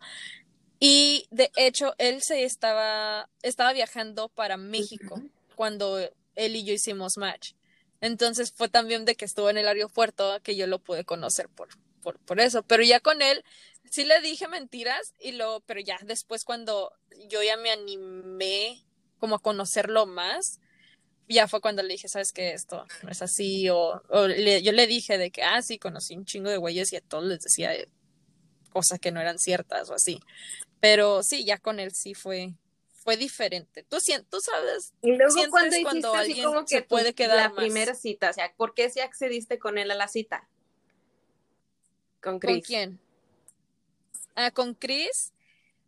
[0.80, 5.22] Y de hecho, él se estaba, estaba viajando para México
[5.56, 6.00] cuando
[6.36, 7.54] él y yo hicimos match.
[8.02, 11.70] Entonces fue también de que estuvo en el aeropuerto que yo lo pude conocer por,
[12.02, 12.64] por, por eso.
[12.64, 13.44] Pero ya con él,
[13.90, 16.94] sí le dije mentiras, y lo, pero ya después cuando
[17.28, 18.86] yo ya me animé
[19.20, 20.62] como a conocerlo más,
[21.36, 22.54] ya fue cuando le dije, ¿sabes qué?
[22.54, 23.70] Esto no es así.
[23.70, 27.02] O, yo le dije de que, ah, sí, conocí un chingo de güeyes y a
[27.02, 27.72] todos les decía
[28.72, 30.20] cosas que no eran ciertas o así.
[30.80, 32.54] Pero sí, ya con él sí fue
[33.10, 33.84] fue diferente.
[33.84, 33.98] Tú,
[34.30, 38.30] tú sabes, y luego cuando, cuando alguien como que se puede quedar la primera cita,
[38.30, 40.48] o sea, ¿por qué si accediste con él a la cita?
[42.22, 42.56] Con Chris.
[42.56, 43.00] ¿Con quién?
[44.36, 45.34] Ah, con Chris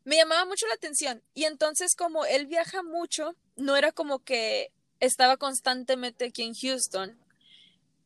[0.04, 4.72] me llamaba mucho la atención y entonces como él viaja mucho, no era como que
[5.02, 7.18] estaba constantemente aquí en Houston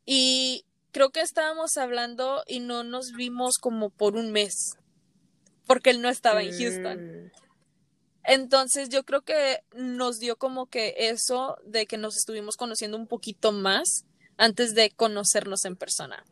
[0.06, 4.78] y creo que estábamos hablando y no nos vimos como por un mes
[5.66, 7.26] porque él no estaba en Houston.
[7.26, 7.32] Mm.
[8.24, 13.08] Entonces yo creo que nos dio como que eso de que nos estuvimos conociendo un
[13.08, 14.06] poquito más
[14.38, 16.26] antes de conocernos en persona.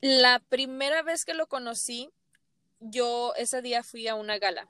[0.00, 2.10] La primera vez que lo conocí,
[2.80, 4.68] yo ese día fui a una gala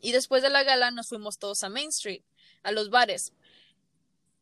[0.00, 2.22] y después de la gala nos fuimos todos a Main Street,
[2.62, 3.32] a los bares.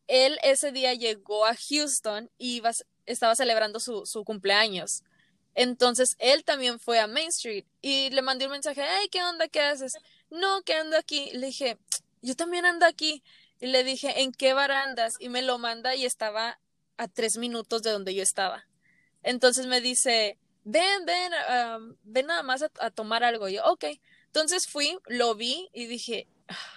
[0.07, 2.61] Él ese día llegó a Houston y
[3.05, 5.03] estaba celebrando su, cumpleaños.
[5.53, 9.47] Entonces él también fue a Main Street y le mandé un mensaje, hey, ¿qué onda?
[9.47, 9.93] ¿Qué haces?
[10.29, 11.31] No, que ando aquí.
[11.33, 11.77] Le dije,
[12.21, 13.23] yo también ando aquí.
[13.59, 15.15] Y le dije, ¿en qué barandas?
[15.19, 16.59] Y me lo manda y estaba
[16.97, 18.67] a tres minutos de donde yo estaba.
[19.23, 21.31] Entonces me dice, ven, ven,
[22.03, 23.47] ven nada más a, tomar algo.
[23.47, 23.85] Yo, ok.
[24.27, 26.74] Entonces fui, lo vi y dije, ah,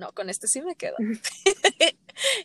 [0.00, 0.96] no, con este sí me quedo.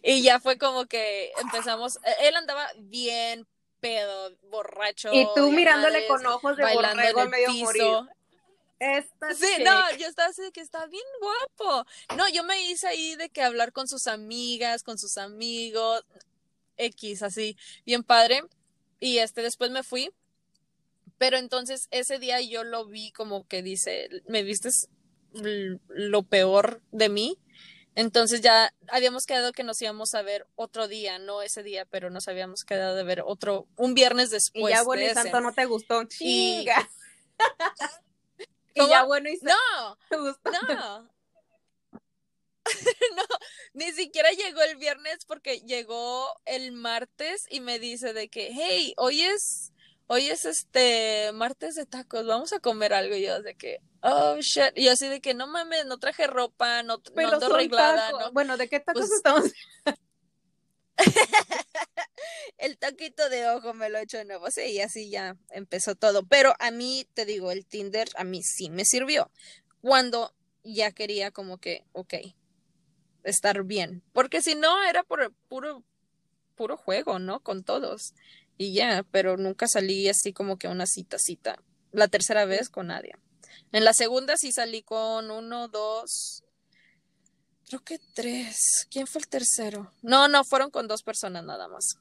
[0.03, 3.47] y ya fue como que empezamos, e, él andaba bien
[3.79, 5.09] pedo, borracho.
[5.13, 8.07] Y tú mirándole con ojos de borrego medio piso.
[8.79, 11.87] sí, no, yo estaba así de que está bien guapo.
[12.17, 16.03] No, yo me hice ahí de que hablar con sus amigas, con sus amigos,
[16.77, 18.43] X, así, bien padre.
[18.99, 20.11] Y este, después me fui.
[21.17, 24.89] Pero entonces ese día yo lo vi como que dice, me vistes
[25.35, 27.37] lo peor de mí.
[27.95, 32.09] Entonces ya habíamos quedado que nos íbamos a ver otro día, no ese día, pero
[32.09, 34.65] nos habíamos quedado de ver otro, un viernes después.
[34.65, 36.89] Y ya bueno y santo no te gustó, chinga.
[38.73, 39.97] Y, ya bueno y santo.
[40.11, 41.15] No, no.
[43.15, 43.23] no,
[43.73, 48.93] ni siquiera llegó el viernes porque llegó el martes y me dice de que, hey,
[48.97, 49.71] hoy es
[50.07, 53.15] hoy es este martes de tacos, vamos a comer algo.
[53.15, 54.71] Y yo de que, oh shit.
[54.75, 58.11] Y yo así de que no mames, no traje ropa, no, no ando arreglada.
[58.11, 58.31] ¿no?
[58.31, 59.51] Bueno, ¿de qué tacos pues estamos?
[62.57, 65.95] el taquito de ojo me lo he hecho de nuevo, sí, y así ya empezó
[65.95, 66.25] todo.
[66.25, 69.31] Pero a mí, te digo, el Tinder a mí sí me sirvió.
[69.81, 72.15] Cuando ya quería como que, ok,
[73.23, 74.03] estar bien.
[74.13, 75.83] Porque si no, era por puro,
[76.55, 77.41] puro juego, ¿no?
[77.41, 78.13] Con todos
[78.57, 81.61] y ya, pero nunca salí así como que una cita, cita.
[81.91, 83.15] La tercera vez con nadie.
[83.71, 86.43] En la segunda sí salí con uno, dos,
[87.67, 88.87] creo que tres.
[88.89, 89.91] ¿Quién fue el tercero?
[90.01, 91.97] No, no, fueron con dos personas nada más.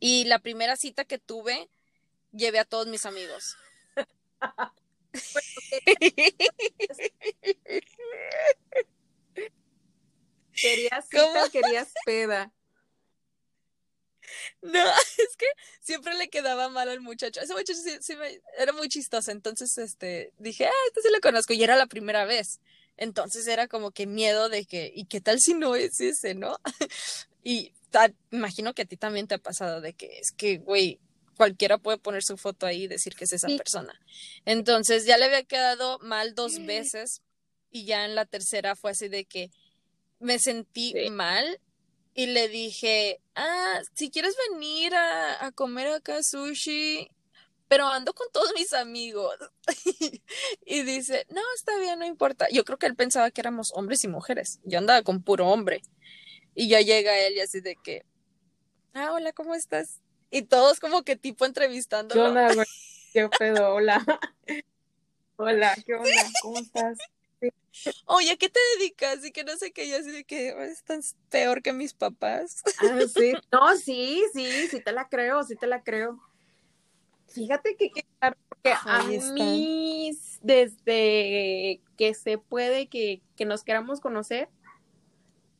[0.00, 1.68] Y la primera cita que tuve,
[2.32, 3.56] llevé a todos mis amigos.
[10.52, 12.52] querías cita, querías peda.
[14.62, 14.84] No,
[15.18, 15.46] es que
[15.80, 17.40] siempre le quedaba mal al muchacho.
[17.40, 18.14] Ese muchacho sí,
[18.58, 19.30] era muy chistoso.
[19.30, 21.52] Entonces, este, dije, ah, este sí lo conozco.
[21.52, 22.60] Y era la primera vez.
[22.96, 26.58] Entonces era como que miedo de que, ¿y qué tal si no es ese, no?
[27.42, 27.72] y
[28.30, 31.00] imagino que a ti también te ha pasado de que es que, güey,
[31.36, 33.98] cualquiera puede poner su foto ahí y decir que es esa persona.
[34.44, 37.22] Entonces ya le había quedado mal dos veces
[37.70, 39.50] y ya en la tercera fue así de que
[40.18, 41.58] me sentí mal
[42.20, 47.10] y le dije, ah, si quieres venir a, comer acá sushi,
[47.66, 49.34] pero ando con todos mis amigos.
[50.66, 52.46] y dice, no, está bien, no importa.
[52.52, 54.60] Yo creo que él pensaba que éramos hombres y mujeres.
[54.64, 55.80] Yo andaba con puro hombre.
[56.54, 58.04] Y ya llega él y así de que,
[58.92, 60.02] ah, hola, ¿cómo estás?
[60.30, 62.12] Y todos como que tipo entrevistando.
[62.12, 62.50] ¿Qué onda,
[63.14, 63.76] ¿Qué pedo?
[63.76, 64.04] Hola.
[65.36, 66.30] hola, ¿qué onda?
[66.42, 66.98] ¿Cómo estás?
[68.06, 69.24] Oye, ¿a qué te dedicas?
[69.24, 72.62] Y que no sé qué, yo así de que estás peor que mis papás.
[72.80, 73.32] Ah, sí.
[73.52, 76.20] No, sí, sí, sí te la creo, sí te la creo.
[77.28, 80.10] Fíjate que, que a mí,
[80.42, 84.48] desde que se puede que, que nos queramos conocer,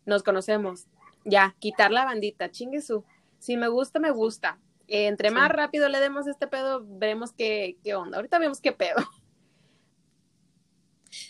[0.04, 0.86] nos conocemos.
[1.24, 3.04] Ya, quitar la bandita, chingue su.
[3.38, 4.58] Si me gusta, me gusta.
[4.88, 8.16] entre más rápido le demos este pedo, veremos qué, qué onda.
[8.16, 8.98] Ahorita vemos qué pedo.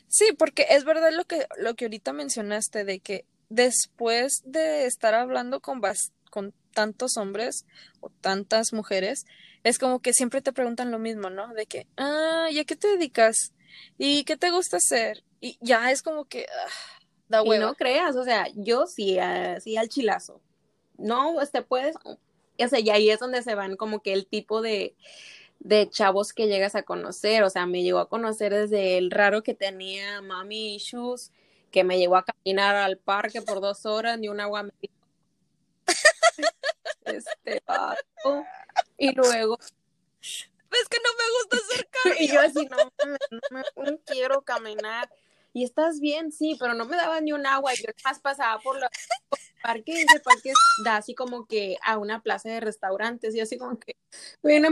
[0.08, 5.14] Sí, porque es verdad lo que, lo que ahorita mencionaste, de que después de estar
[5.14, 5.80] hablando con,
[6.30, 7.66] con tantos hombres
[8.00, 9.26] o tantas mujeres,
[9.64, 11.52] es como que siempre te preguntan lo mismo, ¿no?
[11.54, 13.52] De que, ah, ¿y a qué te dedicas?
[13.98, 15.24] ¿Y qué te gusta hacer?
[15.40, 17.54] Y ya es como que, ah, da huevo.
[17.54, 20.40] Y no creas, o sea, yo sí, uh, sí al chilazo.
[20.96, 24.60] No, este puedes, o sea, y ahí es donde se van como que el tipo
[24.60, 24.94] de,
[25.60, 29.42] de chavos que llegas a conocer, o sea, me llegó a conocer desde el raro
[29.42, 31.32] que tenía mami issues,
[31.70, 34.72] que me llevó a caminar al parque por dos horas, ni un agua me
[37.04, 38.44] este vato.
[38.96, 39.58] Y luego
[40.72, 42.16] es que no me gusta acercarme.
[42.20, 45.10] y yo así, no, no, quiero caminar.
[45.52, 47.74] Y estás bien, sí, pero no me daba ni un agua.
[47.74, 48.88] Y yo más pasaba por los
[49.62, 50.52] parques, ese parque
[50.84, 53.34] da así como que a una plaza de restaurantes.
[53.34, 53.96] Y así como que,
[54.42, 54.68] bueno,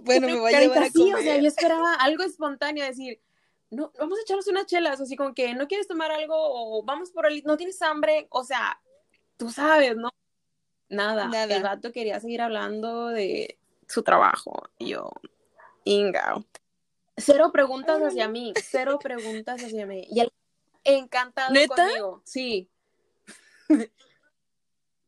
[0.00, 1.14] bueno, me voy a llevar a comer.
[1.14, 3.20] o sea, yo esperaba algo espontáneo, decir,
[3.70, 6.34] no, vamos a echarnos unas chelas, así como que, ¿no quieres tomar algo?
[6.36, 8.26] O vamos por el, ¿no tienes hambre?
[8.30, 8.80] O sea,
[9.36, 10.10] tú sabes, ¿no?
[10.88, 11.56] Nada, Nada.
[11.56, 15.10] el vato quería seguir hablando de su trabajo, y yo,
[15.84, 16.44] Inga.
[17.16, 20.06] Cero preguntas hacia mí, cero preguntas hacia mí.
[20.10, 20.32] Y él
[20.84, 22.70] encantado conmigo, sí.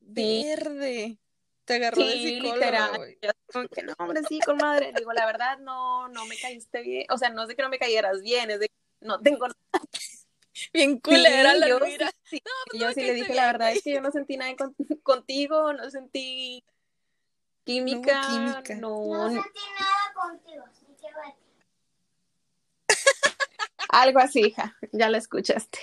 [0.00, 1.18] Verde.
[1.64, 2.54] Te agarró de psicólogo.
[2.54, 3.16] Literal.
[3.22, 4.92] Yo, que no, hombre, sí, con madre.
[4.96, 7.06] Digo, la verdad, no, no me caíste bien.
[7.10, 9.58] O sea, no sé que no me cayeras bien, es de que no tengo nada.
[10.72, 12.12] Bien culera la yo, mira.
[12.22, 14.72] Sí, pues yo sí le dije, la verdad es que yo no sentí nada con,
[15.02, 16.64] contigo, no sentí
[17.64, 18.20] química.
[18.20, 18.74] No, química.
[18.76, 21.06] no, no sentí nada contigo, sentí
[23.88, 25.80] Algo así, hija, ya la escuchaste.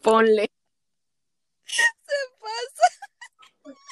[0.00, 0.48] Ponle.
[1.68, 2.86] Se pasa.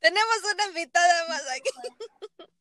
[0.00, 1.70] Tenemos una invitada más aquí.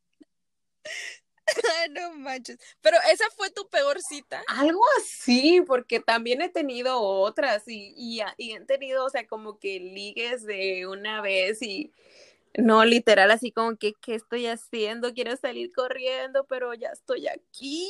[1.45, 2.57] Ay, no manches.
[2.81, 4.43] Pero esa fue tu peor cita.
[4.47, 9.59] Algo así, porque también he tenido otras y, y, y, he tenido, o sea, como
[9.59, 11.91] que ligues de una vez y
[12.55, 15.13] no literal así como que, ¿qué estoy haciendo?
[15.13, 17.89] Quiero salir corriendo, pero ya estoy aquí.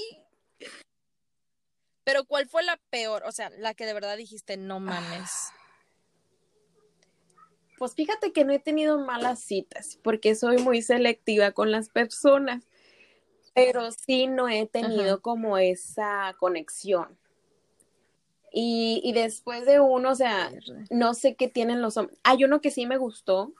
[2.03, 3.23] Pero ¿cuál fue la peor?
[3.25, 5.51] O sea, la que de verdad dijiste, no mames.
[7.83, 12.63] Pues fíjate que no he tenido malas citas porque soy muy selectiva con las personas,
[13.53, 17.17] pero sí no he tenido como esa conexión.
[18.53, 20.49] Y, y, después de uno, o sea,
[20.91, 22.17] no sé qué tienen los hombres.
[22.23, 23.51] Hay uno que sí me gustó,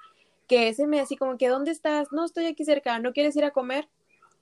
[0.48, 2.14] que ese me así como que, ¿dónde estás?
[2.14, 3.90] No, estoy aquí cerca, ¿no quieres ir a comer?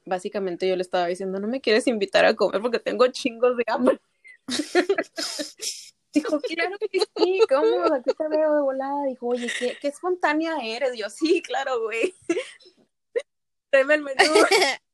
[0.05, 3.63] básicamente yo le estaba diciendo, no me quieres invitar a comer porque tengo chingos de
[3.65, 3.99] hambre.
[6.13, 7.93] Dijo, claro que sí, ¿cómo?
[7.93, 9.05] Aquí te veo de volada.
[9.07, 10.97] Dijo, oye, ¿qué, qué espontánea eres.
[10.97, 12.13] Yo, sí, claro, güey.
[13.69, 14.17] Tráeme el menú.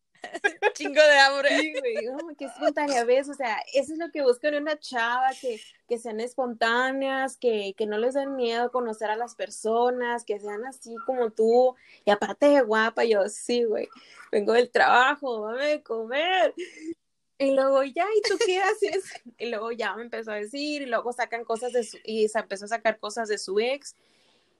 [0.73, 1.49] Chingo de hambre.
[1.57, 5.29] Sí, güey, qué espontánea ves, o sea, eso es lo que buscan en una chava,
[5.39, 10.39] que, que sean espontáneas, que, que no les den miedo conocer a las personas, que
[10.39, 11.75] sean así como tú,
[12.05, 13.87] y aparte de guapa, yo, sí, güey,
[14.31, 16.53] vengo del trabajo, dame a comer.
[17.39, 19.03] Y luego, ya, ¿y tú qué haces?
[19.37, 22.39] Y luego ya me empezó a decir, y luego sacan cosas de su, y se
[22.39, 23.95] empezó a sacar cosas de su ex.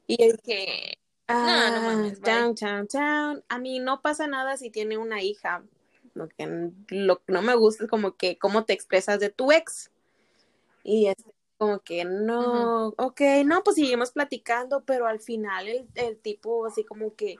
[0.05, 3.43] Y es que, ah, no, no mames, down, down, down.
[3.49, 5.63] A mí no pasa nada si tiene una hija.
[6.13, 9.91] Lo que lo, no me gusta es como que cómo te expresas de tu ex.
[10.83, 11.15] Y es
[11.57, 16.83] como que no, ok, no, pues seguimos platicando, pero al final el, el tipo así
[16.83, 17.37] como que,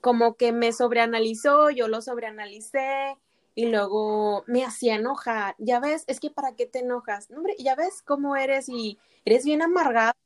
[0.00, 3.16] como que me sobreanalizó, yo lo sobreanalicé
[3.58, 5.56] y luego me hacía enojar.
[5.58, 7.28] Ya ves, es que para qué te enojas.
[7.32, 10.16] hombre, ya ves cómo eres y eres bien amargada.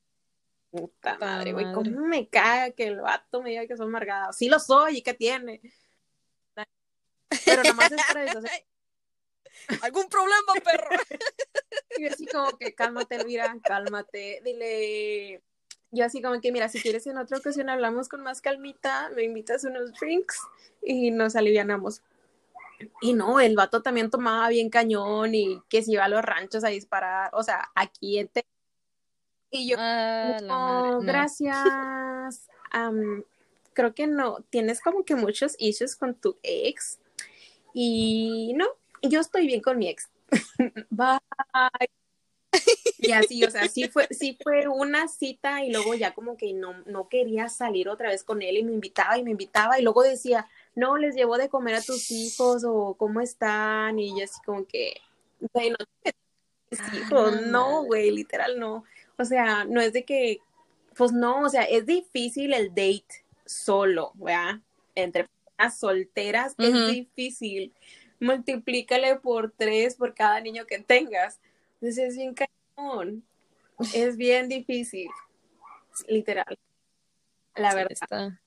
[0.70, 4.34] Puta madre, güey, cómo me cae que el vato me diga que soy amargada.
[4.34, 5.62] Sí lo soy, ¿y qué tiene?
[7.46, 8.40] Pero nomás es para eso.
[9.82, 10.90] ¿Algún problema, perro?
[11.96, 14.42] y así como que cálmate, Elvira, cálmate.
[14.44, 15.42] Dile,
[15.90, 19.22] yo así como que, mira, si quieres en otra ocasión hablamos con más calmita, me
[19.22, 20.38] invitas unos drinks
[20.82, 22.02] y nos alivianamos.
[23.00, 26.64] Y no, el vato también tomaba bien cañón y que se iba a los ranchos
[26.64, 28.30] a disparar, o sea, aquí en
[29.50, 32.48] Y yo, ah, no, gracias.
[33.72, 36.98] creo que no, tienes como que muchos issues con tu ex.
[37.74, 38.66] Y no,
[39.02, 40.10] yo estoy bien con mi ex.
[40.90, 41.18] Bye.
[42.98, 46.52] Y así, o sea, sí fue, sí fue una cita y luego ya como que
[46.52, 49.82] no, no quería salir otra vez con él y me invitaba y me invitaba y
[49.82, 54.24] luego decía, no, les llevo de comer a tus hijos o cómo están y yo
[54.24, 55.00] así como que,
[55.52, 55.76] güey, no
[56.78, 58.84] ah, hijos, no, güey, literal no.
[59.18, 60.40] O sea, no es de que,
[60.96, 64.60] pues no, o sea, es difícil el date solo, ¿verdad?
[64.94, 67.72] Entre personas solteras es difícil.
[68.20, 71.40] Multiplícale por tres por cada niño que tengas.
[71.74, 73.24] Entonces es bien cañón.
[73.94, 75.10] Es bien difícil.
[76.06, 76.58] Literal.
[77.56, 77.92] La verdad.
[77.92, 78.41] Está,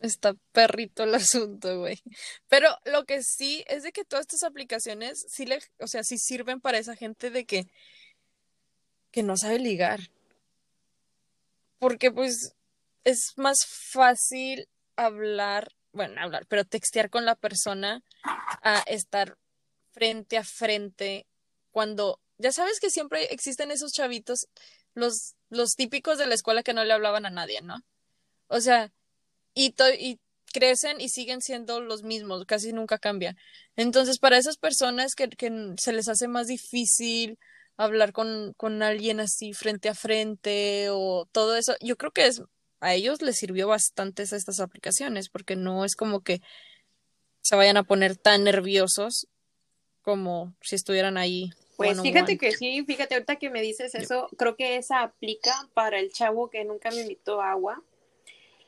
[0.00, 2.02] está perrito el asunto, güey.
[2.48, 6.18] Pero lo que sí es de que todas estas aplicaciones sí le, o sea, sí
[6.18, 7.66] sirven para esa gente de que,
[9.10, 10.00] que no sabe ligar.
[11.78, 12.54] Porque pues
[13.04, 19.38] es más fácil hablar, bueno, hablar, pero textear con la persona a estar
[19.92, 21.26] frente a frente
[21.70, 24.48] cuando ya sabes que siempre existen esos chavitos,
[24.94, 27.82] los, los típicos de la escuela que no le hablaban a nadie, ¿no?
[28.48, 28.92] O sea,
[29.54, 30.18] y, y
[30.52, 33.36] crecen y siguen siendo los mismos, casi nunca cambian.
[33.76, 37.38] Entonces, para esas personas que, que se les hace más difícil
[37.76, 42.42] hablar con, con alguien así frente a frente o todo eso, yo creo que es,
[42.80, 46.40] a ellos les sirvió bastante estas aplicaciones, porque no es como que
[47.42, 49.26] se vayan a poner tan nerviosos
[50.02, 54.54] como si estuvieran ahí pues fíjate que sí, fíjate ahorita que me dices eso, creo
[54.54, 57.82] que esa aplica para el chavo que nunca me invitó agua.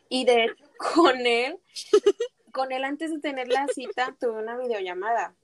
[0.09, 0.62] Y de hecho,
[0.95, 1.59] con él,
[2.53, 5.35] con él antes de tener la cita, tuve una videollamada.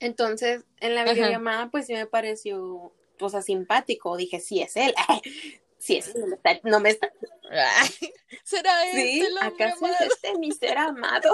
[0.00, 1.12] Entonces, en la Ajá.
[1.12, 4.16] videollamada, pues sí me pareció, o sea, simpático.
[4.16, 4.94] Dije, sí es él.
[5.78, 7.12] sí es él, no me está, no me está-
[7.50, 7.88] Ay,
[8.44, 9.96] ¿Será Sí, este el ¿acaso es amado?
[10.14, 11.32] este mi ser amado?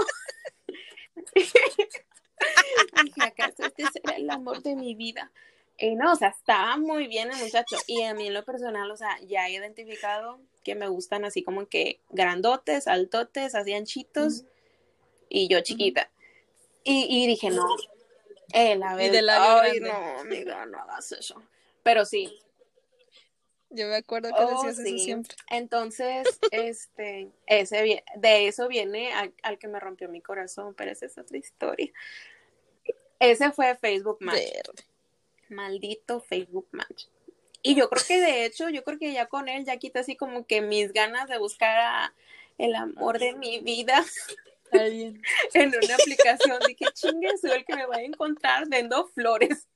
[1.34, 1.58] Dije,
[3.20, 5.30] ¿acaso este será el amor de mi vida?
[5.78, 7.76] Y no, o sea, estaba muy bien el muchacho.
[7.86, 11.42] Y a mí en lo personal, o sea, ya he identificado que me gustan así
[11.42, 14.44] como que grandotes, altotes, así anchitos,
[15.28, 16.10] y yo chiquita.
[16.84, 17.66] Y, y dije, no,
[18.52, 19.80] él, a Y ver, de labio ay, grande.
[19.80, 21.42] no, amiga, no hagas eso.
[21.82, 22.34] Pero sí,
[23.70, 24.82] Yo me acuerdo que Oh, decías sí.
[24.82, 25.36] eso siempre.
[25.50, 31.06] Entonces, este, ese de eso viene al, al que me rompió mi corazón, pero esa
[31.06, 31.92] es otra historia.
[33.18, 34.84] Ese fue Facebook Match, Verde.
[35.48, 37.06] Maldito Facebook Match.
[37.62, 40.16] Y yo creo que de hecho, yo creo que ya con él ya quité así
[40.16, 42.14] como que mis ganas de buscar a
[42.58, 44.04] el amor de mi vida
[44.72, 45.22] en
[45.54, 46.58] una aplicación.
[46.66, 49.66] Dije, chingue, soy el que me va a encontrar vendo flores.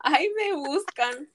[0.00, 1.28] Ahí me buscan.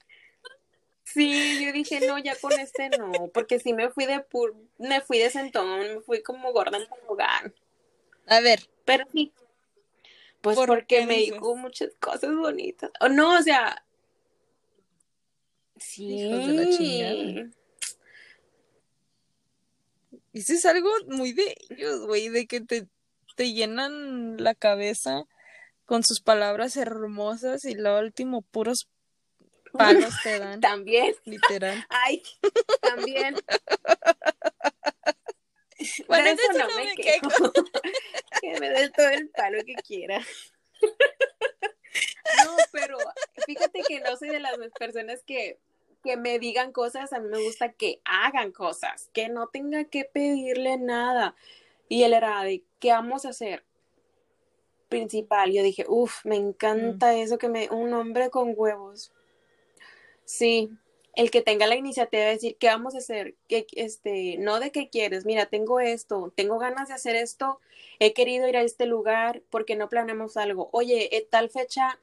[1.04, 5.00] Sí, yo dije, no, ya con este no, porque sí me fui de pur, me
[5.00, 7.54] fui de sentón, me fui como gorda en tobogán.
[8.26, 9.32] A ver, Pero sí,
[10.40, 11.34] pues ¿Por porque me dices?
[11.34, 12.90] dijo muchas cosas bonitas.
[13.00, 13.84] O no, o sea,
[15.76, 16.14] sí.
[16.22, 17.50] Hijos de la chingada.
[20.32, 22.86] eso es algo muy de ellos, güey, de que te,
[23.36, 25.24] te llenan la cabeza
[25.84, 28.88] con sus palabras hermosas y lo último puros
[29.72, 31.84] palos te dan, También, literal.
[31.88, 32.22] ay,
[32.80, 33.36] también.
[36.08, 37.52] Bueno, de eso eso no no me me quejo.
[38.40, 40.24] que me dé todo el palo que quiera.
[42.44, 42.96] No, pero
[43.46, 45.58] fíjate que no soy de las personas que,
[46.04, 50.04] que me digan cosas, a mí me gusta que hagan cosas, que no tenga que
[50.04, 51.34] pedirle nada.
[51.88, 53.64] Y él era de, ¿qué vamos a hacer?
[54.88, 59.12] Principal, yo dije, uff, me encanta eso que me, un hombre con huevos.
[60.24, 60.70] Sí,
[61.18, 63.34] el que tenga la iniciativa de decir, ¿qué vamos a hacer?
[63.48, 67.58] que este, no de qué quieres, mira, tengo esto, tengo ganas de hacer esto,
[67.98, 70.68] he querido ir a este lugar, porque no planeamos algo?
[70.70, 71.98] Oye, en tal fecha,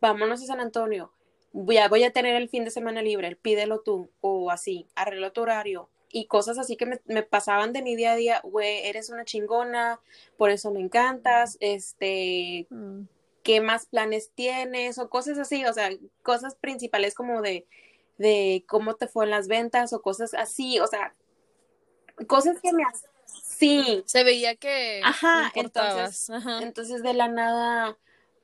[0.00, 1.12] vámonos a San Antonio,
[1.52, 5.30] voy a, voy a tener el fin de semana libre, pídelo tú, o así, arreglo
[5.32, 5.90] tu horario.
[6.10, 9.26] Y cosas así que me, me pasaban de mi día a día, güey, eres una
[9.26, 10.00] chingona,
[10.38, 13.02] por eso me encantas, este, Mm.
[13.42, 15.90] qué más planes tienes o cosas así, o sea,
[16.22, 17.66] cosas principales como de,
[18.18, 21.14] de cómo te fue en las ventas o cosas así, o sea,
[22.26, 23.10] cosas que me hacen.
[23.26, 26.60] Sí, Se veía que Ajá, entonces- Ajá.
[26.62, 27.96] entonces de la nada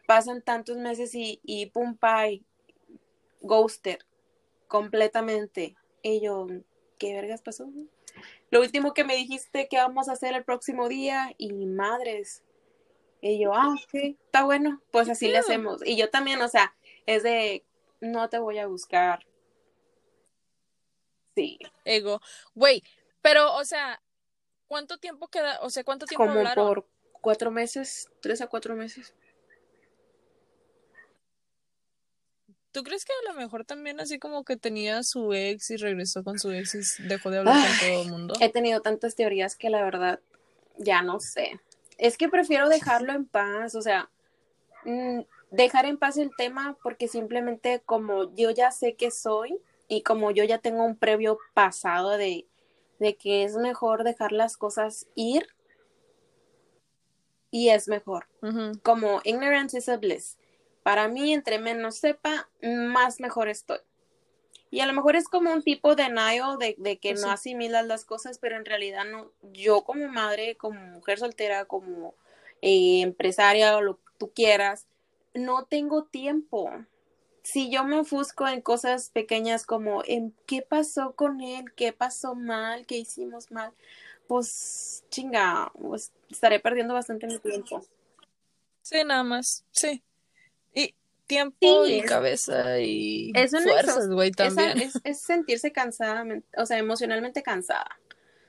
[0.06, 2.44] pasan tantos meses y, y pum, pay,
[3.40, 4.04] ghoster,
[4.66, 5.76] completamente.
[6.02, 6.46] Y yo,
[6.98, 7.68] ¿qué vergas pasó?
[8.50, 12.42] Lo último que me dijiste que vamos a hacer el próximo día y madres.
[13.20, 13.94] Y yo, ah, ok,
[14.24, 15.42] está bueno, pues así le pedo?
[15.42, 15.82] hacemos.
[15.86, 16.74] Y yo también, o sea,
[17.06, 17.64] es de,
[18.00, 19.26] no te voy a buscar.
[21.34, 22.20] Sí, Ego.
[22.54, 22.82] Güey,
[23.22, 24.02] pero, o sea,
[24.66, 25.58] ¿cuánto tiempo queda?
[25.62, 26.66] O sea, ¿cuánto tiempo como hablaron?
[26.66, 26.86] por
[27.20, 29.14] cuatro meses, tres a cuatro meses.
[32.72, 36.22] ¿Tú crees que a lo mejor también así como que tenía su ex y regresó
[36.22, 38.34] con su ex y dejó de hablar con todo el mundo?
[38.40, 40.20] He tenido tantas teorías que la verdad
[40.78, 41.60] ya no sé.
[41.98, 44.08] Es que prefiero dejarlo en paz, o sea,
[44.84, 45.20] mm,
[45.50, 49.60] dejar en paz el tema porque simplemente como yo ya sé que soy
[49.90, 52.46] y como yo ya tengo un previo pasado de,
[53.00, 55.48] de que es mejor dejar las cosas ir
[57.50, 58.28] y es mejor.
[58.84, 60.38] Como ignorance is a bliss.
[60.84, 63.78] Para mí, entre menos sepa, más mejor estoy.
[64.70, 67.32] Y a lo mejor es como un tipo de denial de, de que Pues no
[67.32, 69.32] asimilas las cosas, pero en realidad no.
[69.52, 72.14] Yo como madre, como mujer soltera, como
[72.62, 74.86] eh, empresaria o lo que tú quieras,
[75.34, 76.70] no tengo tiempo.
[77.42, 82.34] Si yo me ofusco en cosas pequeñas como en qué pasó con él, qué pasó
[82.34, 83.72] mal, qué hicimos mal,
[84.26, 87.82] pues chinga, pues estaré perdiendo bastante mi tiempo.
[88.82, 89.64] Sí, nada más.
[89.72, 90.02] Sí.
[90.74, 90.94] Y
[91.26, 94.78] tiempo Sí, y es- cabeza y es fuerzas, güey, también.
[94.80, 96.24] es- es sentirse cansada,
[96.56, 97.98] o sea, emocionalmente cansada.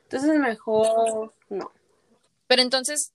[0.04, 1.72] Entonces mejor no.
[2.48, 3.14] Pero entonces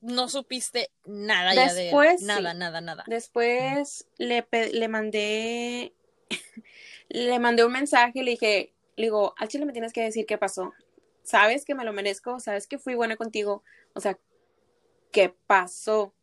[0.00, 1.86] no supiste nada ya de él.
[1.86, 2.26] Después, sí.
[2.26, 3.04] Nada, nada, nada.
[3.06, 5.94] Después le, le mandé
[7.08, 10.38] le mandé un mensaje, le dije, le digo, al chile me tienes que decir qué
[10.38, 10.72] pasó.
[11.22, 13.62] Sabes que me lo merezco, sabes que fui buena contigo,
[13.94, 14.18] o sea,
[15.12, 16.14] ¿qué pasó?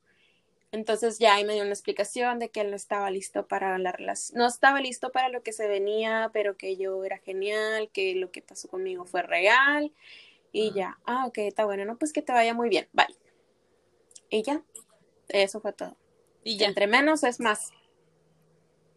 [0.71, 3.91] Entonces ya ahí me dio una explicación de que él no estaba listo para la
[3.91, 8.15] relación, no estaba listo para lo que se venía, pero que yo era genial, que
[8.15, 9.93] lo que pasó conmigo fue real
[10.51, 10.73] y Ah.
[10.75, 13.05] ya, ah, ok, está bueno, no, pues que te vaya muy bien, bye.
[14.29, 14.63] Y ya,
[15.29, 15.95] eso fue todo.
[16.43, 16.67] Y ya.
[16.67, 17.71] Entre menos es más.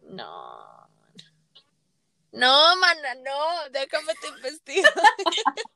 [0.03, 0.67] No.
[2.31, 3.69] No, mana, no.
[3.71, 4.87] Déjame te investigo.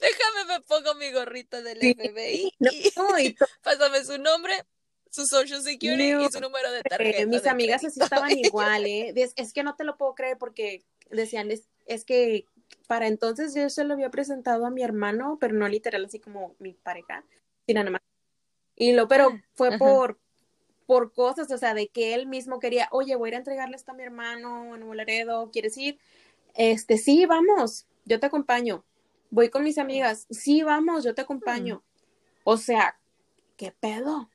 [0.00, 1.94] Déjame me pongo mi gorrita del Sí.
[1.94, 2.52] FBI.
[2.58, 4.64] No, y to- pásame su nombre,
[5.10, 7.18] su social security No, y su número de tarjeta.
[7.18, 8.04] eh, mis de amigas crédito.
[8.04, 9.12] así estaban igual, ¿eh?
[9.16, 12.46] Es, es que no te lo puedo creer porque decían, es, es que
[12.88, 16.56] para entonces yo se lo había presentado a mi hermano, pero no literal así como
[16.58, 17.24] mi pareja,
[17.74, 18.02] nada más.
[18.76, 19.78] Y lo, pero Ah, fue ajá.
[19.78, 20.18] por,
[20.86, 23.76] por cosas, o sea, de que él mismo quería, oye, voy a ir a entregarle
[23.76, 25.98] esto a mi hermano en Laredo, ¿quieres ir?
[26.54, 28.84] Este, sí, vamos, yo te acompaño.
[29.30, 31.82] Voy con mis amigas, sí, vamos, yo te acompaño.
[32.44, 32.98] O sea,
[33.56, 34.30] ¿qué pedo?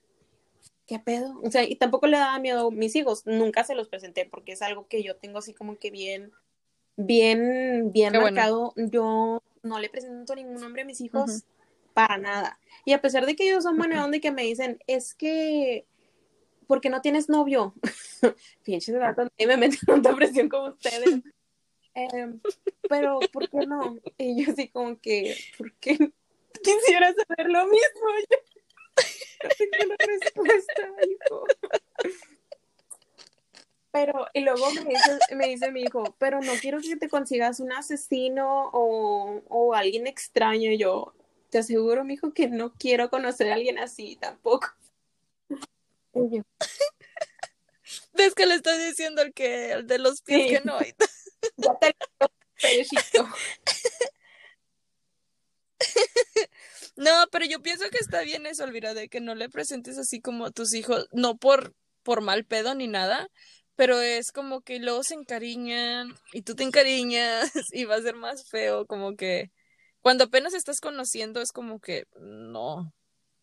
[0.86, 1.39] ¿Qué pedo?
[1.43, 4.51] O sea, y tampoco le daba miedo a mis hijos, nunca se los presenté porque
[4.51, 6.32] es algo que yo tengo así como que bien,
[6.97, 8.36] bien, bien Qué bueno.
[8.36, 8.73] marcado.
[8.75, 11.43] Yo no le presento ningún nombre a mis hijos.
[11.94, 12.60] Para nada.
[12.86, 15.86] Y a pesar de que ellos son buena onda y que me dicen, es que,
[16.68, 17.74] ¿por qué no tienes novio?
[18.64, 21.22] Pinches gatos, y me meten tanta presión como ustedes.
[21.94, 22.39] Em,
[22.88, 24.00] pero, ¿por qué no?
[24.18, 25.98] Y yo así como que, ¿por qué
[26.64, 28.08] quisiera saber lo mismo?
[29.60, 31.44] Yo no tengo la respuesta, hijo.
[33.92, 37.60] Pero, y luego me dice, me dice mi hijo, pero no quiero que te consigas
[37.60, 40.72] un asesino o, o alguien extraño.
[40.72, 41.14] Y yo,
[41.52, 44.70] te aseguro, mi hijo, que no quiero conocer a alguien así tampoco.
[46.14, 46.43] Y yo,
[48.14, 50.49] Es que le estás diciendo el que el de los pies Sí.
[50.56, 50.80] que no.
[51.58, 51.95] ya te
[52.60, 53.28] Perejito.
[56.97, 60.22] No, pero yo pienso que está bien eso, Elvira, de que no le presentes así
[60.22, 61.74] como a tus hijos, no por,
[62.04, 63.28] por mal pedo ni nada,
[63.76, 68.16] pero es como que luego se encariñan y tú te encariñas y va a ser
[68.16, 69.52] más feo, como que
[70.02, 72.93] cuando apenas estás conociendo es como que no,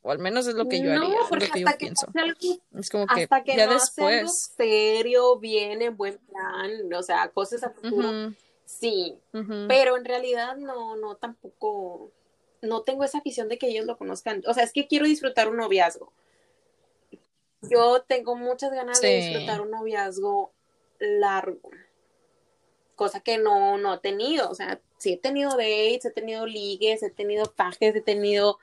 [0.02, 1.78] o al menos es lo que yo No, haría, es porque lo que yo hasta
[1.78, 2.06] que pienso.
[2.14, 4.52] algo Es como que hasta que ya no hace algo después.
[4.56, 8.32] serio, bien, en buen plan, o sea, cosas a futuro,
[8.64, 9.18] sí,
[9.68, 12.10] pero en realidad no, no, tampoco,
[12.62, 15.48] no tengo esa afición de que ellos lo conozcan, o sea, es que quiero disfrutar
[15.48, 16.12] un noviazgo.
[17.62, 20.52] Yo tengo muchas ganas de disfrutar un noviazgo
[21.00, 21.70] largo,
[22.98, 27.04] cosa que no, no he tenido, o sea, sí he tenido dates, he tenido ligues,
[27.04, 28.58] he tenido fajes, he tenido,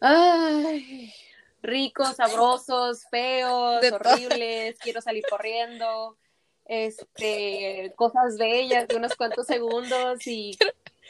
[0.00, 1.14] ay,
[1.62, 6.16] ricos, sabrosos, feos, De horribles, quiero salir corriendo,
[6.64, 10.58] este, cosas bellas de unos cuantos segundos y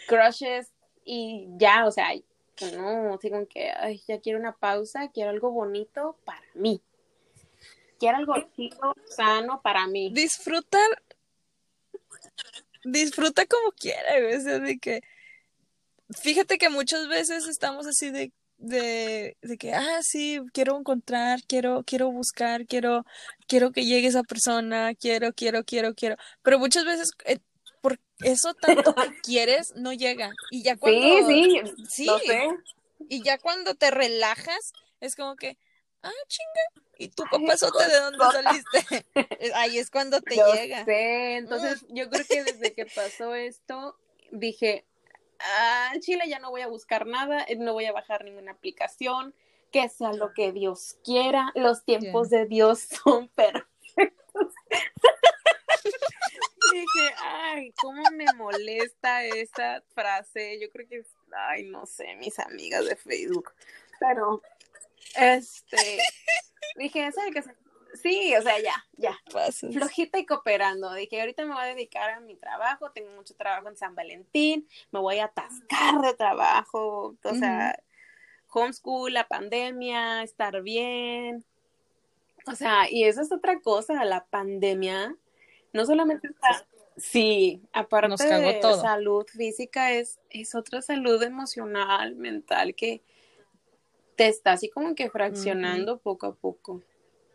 [0.06, 0.70] crushes
[1.06, 2.10] y ya, o sea,
[2.76, 6.82] no, como que, ay, ya quiero una pausa, quiero algo bonito para mí.
[7.98, 10.10] Quiero algo chido, sano para mí.
[10.12, 10.90] disfrutar
[12.84, 15.02] disfruta como quiera, güey, o sea, de que
[16.10, 21.82] fíjate que muchas veces estamos así de de, de que ah sí quiero encontrar quiero
[21.84, 23.04] quiero buscar quiero
[23.48, 27.38] quiero que llegue esa persona quiero quiero quiero quiero pero muchas veces eh,
[27.80, 32.48] por eso tanto que quieres no llega y ya cuando Sí, sí, sí, lo sé.
[33.08, 35.56] y ya cuando te relajas es como que
[36.02, 36.84] ah chinga.
[36.98, 39.06] Y tu Ay, papazote de dónde saliste
[39.54, 40.84] ahí es cuando te Yo llega.
[40.84, 43.98] sé, entonces yo creo que desde que pasó esto,
[44.30, 44.84] dije,
[45.40, 48.52] ah, en Chile ya no voy a buscar nada, eh, no voy a bajar ninguna
[48.52, 49.34] aplicación,
[49.70, 54.52] que sea lo que Dios quiera, los tiempos de Dios son perfectos.
[56.72, 61.04] dije, ay, cómo me molesta esa frase, yo creo que,
[61.48, 63.52] ay, no sé, mis amigas de Facebook,
[64.00, 64.42] pero,
[65.16, 65.98] este,
[66.76, 67.42] dije, ¿sabe qué?
[67.94, 69.74] Sí, o sea, ya, ya, Pasos.
[69.74, 70.92] flojita y cooperando.
[70.94, 74.66] Dije, ahorita me voy a dedicar a mi trabajo, tengo mucho trabajo en San Valentín,
[74.90, 77.78] me voy a atascar de trabajo, o sea,
[78.48, 81.44] homeschool, la pandemia, estar bien.
[82.46, 85.14] O sea, y eso es otra cosa, la pandemia,
[85.72, 88.80] no solamente está, sí, aparte Nos de todo.
[88.80, 93.02] salud física, es, es otra salud emocional, mental, que
[94.16, 96.82] te está así como que fraccionando poco a poco.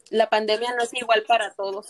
[0.09, 1.87] La pandemia no es igual para todos.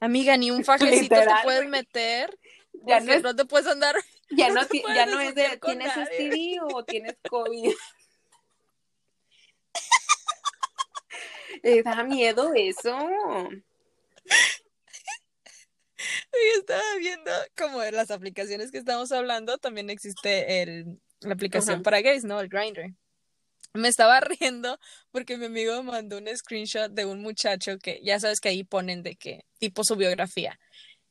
[0.00, 2.38] Amiga, ni un fajecito te puedes meter.
[2.86, 3.96] Ya no es no te puedes andar.
[4.30, 4.62] Ya no,
[4.94, 5.92] ya no es de tienes.
[5.92, 7.72] STD o tienes COVID.
[11.62, 12.96] Eh, da miedo eso.
[16.32, 21.82] Y estaba viendo como de las aplicaciones que estamos hablando, también existe el, la aplicación
[21.82, 22.40] para gays, ¿no?
[22.40, 22.94] El Grindr.
[23.74, 24.78] Me estaba riendo
[25.10, 29.02] porque mi amigo mandó un screenshot de un muchacho que ya sabes que ahí ponen
[29.02, 30.58] de que tipo su biografía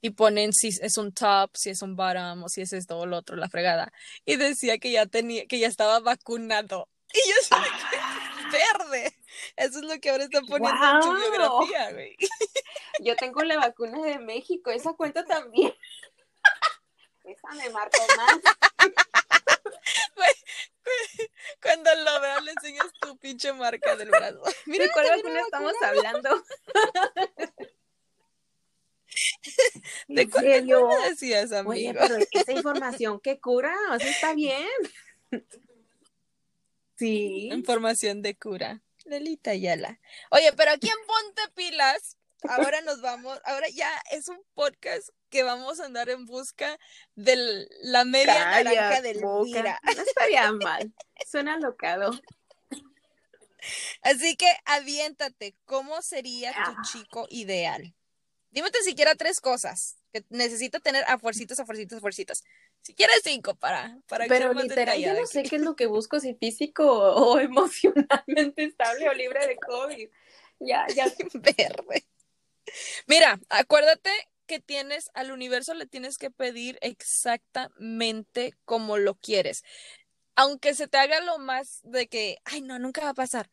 [0.01, 3.05] y ponen si es un top, si es un bottom o si es esto o
[3.05, 3.93] lo otro, la fregada.
[4.25, 6.89] Y decía que ya tenía, que ya estaba vacunado.
[7.13, 7.59] Y yo soy
[8.51, 9.17] verde.
[9.55, 12.17] Eso es lo que ahora están poniendo en su biografía, güey.
[12.99, 15.73] Yo tengo la vacuna de México, esa cuenta también.
[17.23, 18.71] Esa me marcó más.
[21.61, 24.41] Cuando lo veas le enseñas tu pinche marca del brazo.
[24.65, 26.43] Mira, ¿De cuál vacuna una estamos hablando?
[30.07, 31.71] ¿De ¿En cuál vacuna decías, amigo?
[31.71, 34.67] Oye, pero esa información que cura, o sea, está bien.
[36.95, 37.49] Sí.
[37.51, 38.81] Información de cura.
[39.05, 39.99] Lelita Ayala.
[40.31, 42.17] Oye, pero aquí en Ponte Pilas,
[42.49, 46.77] ahora nos vamos, ahora ya es un podcast que vamos a andar en busca
[47.15, 49.21] de la media Calla, naranja del.
[49.43, 49.79] Mira.
[49.95, 50.93] No estaría mal.
[51.29, 52.11] Suena locado.
[54.01, 56.81] Así que aviéntate, ¿cómo sería tu Ah.
[56.91, 57.95] chico ideal?
[58.51, 62.43] Dime tan siquiera tres cosas que necesita tener a fuercitas, a fuercitas, a fuercitas.
[62.81, 65.27] Si quieres cinco para, para que Pero más literal, yo no aquí.
[65.27, 70.09] sé qué es lo que busco, si físico o emocionalmente estable o libre de COVID.
[70.59, 71.11] Ya, ya.
[71.33, 72.05] Verde.
[73.07, 74.11] Mira, acuérdate
[74.45, 79.63] que tienes al universo le tienes que pedir exactamente como lo quieres.
[80.35, 83.49] Aunque se te haga lo más de que, ay, no, nunca va a pasar.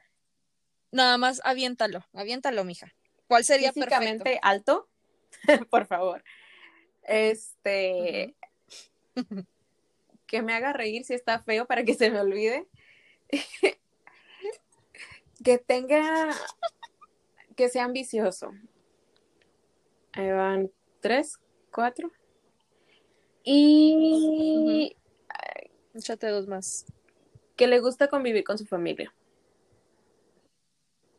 [0.93, 2.95] Nada más aviéntalo, aviéntalo, mija.
[3.29, 3.97] ¿Cuál sería perfecto?
[4.01, 4.89] Físicamente alto,
[5.71, 6.25] por favor.
[7.03, 8.35] Este.
[10.27, 12.67] que me haga reír si está feo para que se me olvide.
[15.45, 16.31] que tenga.
[17.57, 18.53] que sea ambicioso.
[20.13, 21.39] Ahí van tres,
[21.73, 22.11] cuatro.
[23.43, 24.97] Y
[25.95, 26.87] Échate dos más.
[27.57, 29.13] que le gusta convivir con su familia.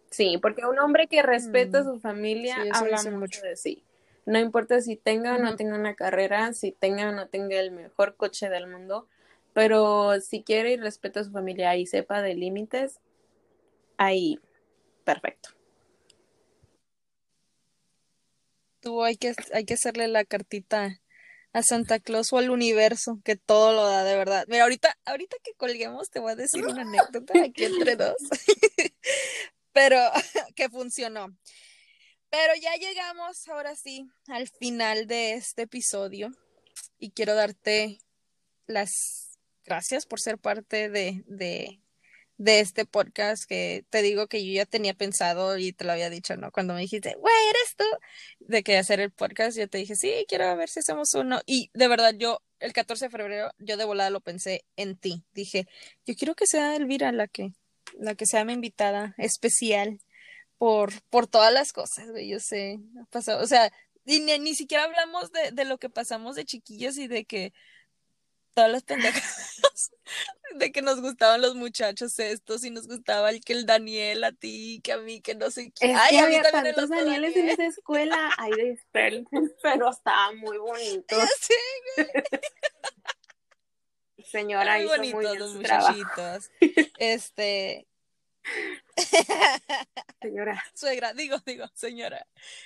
[0.10, 1.86] Sí, porque un hombre que respeta a Mm.
[1.86, 3.42] su familia Sí, habla mucho, mucho.
[3.42, 3.84] de sí.
[4.26, 7.72] No importa si tenga o no tenga una carrera, si tenga o no tenga el
[7.72, 9.08] mejor coche del mundo,
[9.54, 13.00] pero si quiere y respeta a su familia y sepa de límites,
[13.98, 14.40] ahí,
[15.04, 15.50] perfecto.
[18.82, 21.02] Tú hay que, hay que hacerle la cartita
[21.54, 24.46] a Santa Claus o al universo, que todo lo da de verdad.
[24.48, 28.16] Mira, ahorita, ahorita que colguemos te voy a decir una anécdota aquí entre dos.
[29.74, 29.98] Pero
[30.56, 31.28] que funcionó.
[32.30, 36.32] Pero ya llegamos ahora sí al final de este episodio
[36.98, 38.00] y quiero darte
[38.68, 41.82] las gracias por ser parte de, de,
[42.42, 46.10] de este podcast que te digo que yo ya tenía pensado y te lo había
[46.10, 46.52] dicho, ¿no?
[46.52, 47.86] Cuando me dijiste, güey, eres tú,
[48.40, 51.42] de que hacer el podcast, yo te dije, sí, quiero ver si hacemos uno.
[51.46, 55.24] Y de verdad, yo el 14 de febrero, yo de volada lo pensé en ti.
[55.34, 55.68] Dije,
[56.08, 57.54] yo quiero que sea Elvira la que,
[58.00, 60.02] la que sea mi invitada especial
[60.58, 60.92] por,
[61.30, 63.72] todas las cosas, güey, yo sé, ha pasado, o sea,
[64.06, 67.54] y ni, ni siquiera hablamos de, de lo que pasamos de chiquillos y de que
[68.54, 69.92] todas las pendejadas,
[70.56, 74.32] de que nos gustaban los muchachos estos y nos gustaba el que el Daniel a
[74.32, 75.92] ti, que a mí, que no sé qué.
[75.92, 77.60] Es Ay, que a mí había tantos Danieles en Daniel.
[77.60, 78.32] esa escuela.
[78.38, 81.18] Ay, dispensen, pero estaban muy bonitos.
[81.18, 82.10] Ya sé,
[84.24, 86.52] Señora muy bonitos los muchachitos.
[86.98, 87.88] Este,
[90.22, 92.26] Señora, suegra, digo, digo, señora.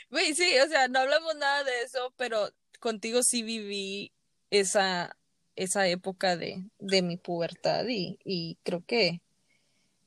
[0.09, 4.13] Güey, sí, o sea, no hablamos nada de eso, pero contigo sí viví
[4.49, 5.17] esa,
[5.55, 9.21] esa época de, de mi pubertad y, y creo que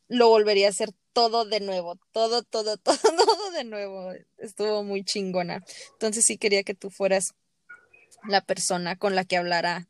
[0.08, 4.12] lo volvería a hacer todo de nuevo, todo, todo, todo, todo de nuevo.
[4.38, 5.64] Estuvo muy chingona.
[5.92, 7.34] Entonces sí quería que tú fueras
[8.26, 9.88] la persona con la que hablara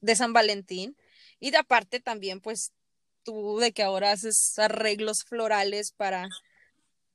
[0.00, 0.96] de San Valentín
[1.40, 2.72] y de aparte también pues
[3.22, 6.28] tú de que ahora haces arreglos florales para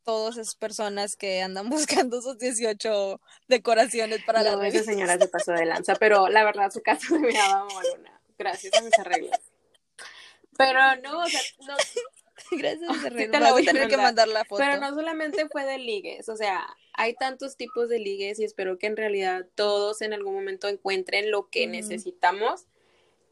[0.09, 1.69] todas esas personas que andan
[2.09, 4.91] buscando sus 18 decoraciones para la no, esa revista.
[4.91, 8.19] señora se pasó de lanza, pero la verdad su casa me miraba molona.
[8.35, 9.37] Gracias a mis arreglos.
[10.57, 11.75] Pero no, o sea, no,
[12.57, 13.31] Gracias, Sí arreglos.
[13.31, 14.27] te la voy a tener que mandar.
[14.27, 14.63] la foto.
[14.65, 18.79] pero no solamente fue de ligues, o sea, hay tantos tipos de ligues y espero
[18.79, 22.65] que en realidad todos en algún momento encuentren lo que necesitamos.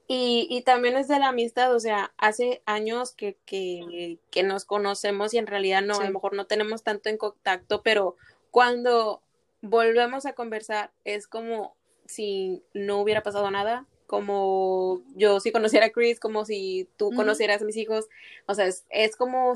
[0.09, 4.63] Y, y también es de la amistad, o sea, hace años que, que, que nos
[4.63, 8.15] conocemos y en realidad no, a lo mejor no tenemos tanto en contacto, pero
[8.49, 9.21] cuando
[9.61, 15.91] volvemos a conversar es como si no hubiera pasado nada, como yo si conociera a
[15.91, 18.07] Chris, como si tú conocieras a mis hijos,
[18.45, 19.53] o sea, es, es como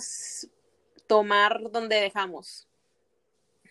[1.08, 2.68] tomar donde dejamos.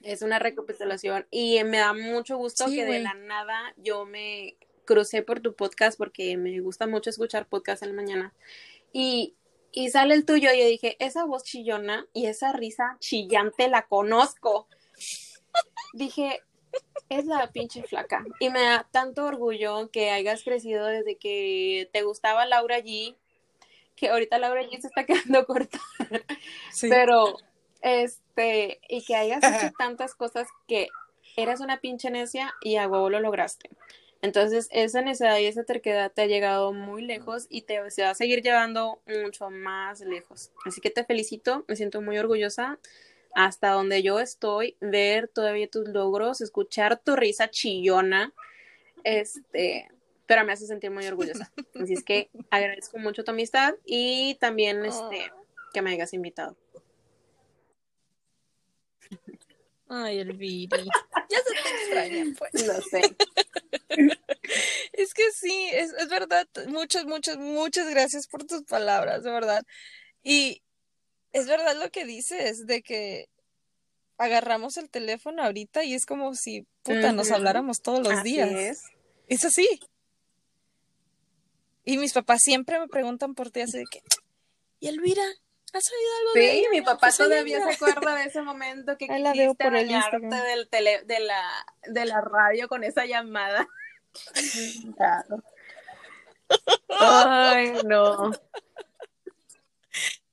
[0.02, 4.56] Es una recapitulación y me da mucho gusto Sí, que de la nada yo me
[4.90, 8.34] crucé por tu podcast porque me gusta mucho escuchar podcast en la mañana
[8.92, 9.36] y,
[9.70, 13.86] y sale el tuyo y yo dije, esa voz chillona y esa risa chillante la
[13.86, 14.66] conozco.
[15.92, 16.42] Dije,
[17.08, 18.24] es la pinche flaca.
[18.40, 23.14] Y me da tanto orgullo que hayas crecido desde que te gustaba Laura G,
[23.94, 25.78] que ahorita Laura G se está quedando corta.
[26.72, 26.88] Sí.
[26.88, 27.36] Pero
[27.80, 30.88] Este, y que hayas hecho tantas cosas que
[31.36, 33.70] eras una pinche necia y a huevo lo lograste.
[34.22, 38.10] Entonces, esa necesidad y esa terquedad te ha llegado muy lejos y te se va
[38.10, 40.52] a seguir llevando mucho más lejos.
[40.66, 42.78] Así que te felicito, me siento muy orgullosa
[43.34, 48.34] hasta donde yo estoy, ver todavía tus logros, escuchar tu risa chillona,
[49.04, 49.88] este,
[50.26, 51.50] pero me hace sentir muy orgullosa.
[51.80, 55.32] Así es que agradezco mucho tu amistad y también este,
[55.72, 56.56] que me hayas invitado.
[59.92, 60.78] Ay, Elvira.
[61.28, 62.66] Ya se te extraña, pues.
[62.66, 63.16] Lo sé.
[64.92, 66.46] Es que sí, es, es verdad.
[66.68, 69.64] Muchas, muchas, muchas gracias por tus palabras, de verdad.
[70.22, 70.62] Y
[71.32, 73.28] es verdad lo que dices, de que
[74.16, 78.50] agarramos el teléfono ahorita y es como si, puta, nos habláramos todos los Así días.
[78.50, 78.82] es.
[79.26, 79.68] Es así.
[81.84, 84.02] Y mis papás siempre me preguntan por ti, así de que,
[84.78, 85.24] ¿y Elvira?
[85.72, 86.68] ¿Has oído algo de Sí, ella?
[86.70, 91.02] mi papá Pues, todavía se acuerda de ese momento que Ahí quisiste por del tele,
[91.04, 93.66] de la de la radio con esa llamada.
[94.96, 95.42] Claro.
[96.88, 98.32] Ay, no.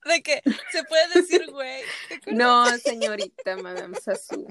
[0.04, 1.82] De que se puede decir, güey.
[2.26, 4.46] No, señorita Madame Sassou.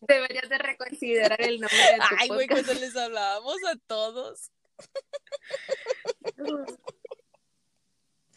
[0.00, 4.52] Deberías de reconsiderar el nombre de tu Ay, güey, cuando les hablábamos a todos.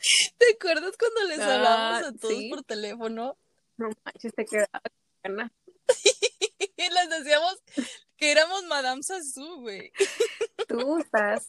[0.38, 2.49] ¿Te acuerdas cuando les Ah, hablábamos a todos sí.
[2.49, 3.38] por teléfono?
[3.78, 4.82] No manches, te quedaba
[6.89, 7.56] les decíamos
[8.18, 9.91] que éramos Madame Sassou, güey.
[10.68, 11.45] Tú estás.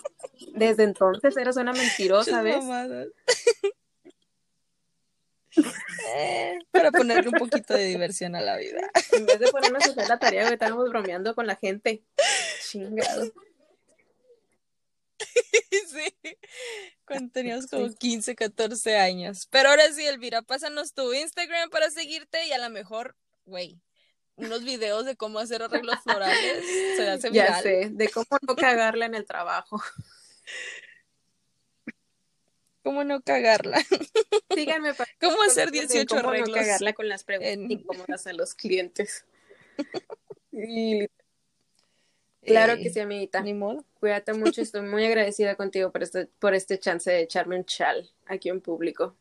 [0.55, 2.65] Desde entonces eres una mentirosa, ¿ves?
[6.15, 8.91] Eh, para ponerle un poquito de diversión a la vida.
[9.13, 12.03] En vez de ponernos a hacer la tarea, güey, estábamos bromeando con la gente.
[12.63, 13.33] Chingado.
[15.93, 16.37] Sí.
[17.07, 19.47] Cuando teníamos como 15, 14 años.
[19.51, 23.81] Pero ahora sí, Elvira, pásanos tu Instagram para seguirte y a lo mejor, güey,
[24.37, 26.65] unos videos de cómo hacer arreglos florales
[26.97, 27.63] se hace Ya viral.
[27.63, 29.83] sé, de cómo no cagarla en el trabajo.
[32.83, 33.79] ¿Cómo no cagarla?
[34.55, 36.57] Síganme para ¿Cómo hacer consejos de 18 cómo no arreglos?
[36.57, 39.25] cagarla con las preguntas en- incómodas a los clientes.
[40.51, 41.07] Y
[42.43, 43.41] claro Eh, que sí, amiguita.
[43.41, 43.85] Ni modo.
[44.01, 48.11] Cuídate mucho, estoy muy agradecida contigo por este, por este chance de echarme un chal
[48.27, 49.17] aquí en público.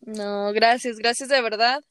[0.00, 1.82] No, gracias, gracias de verdad.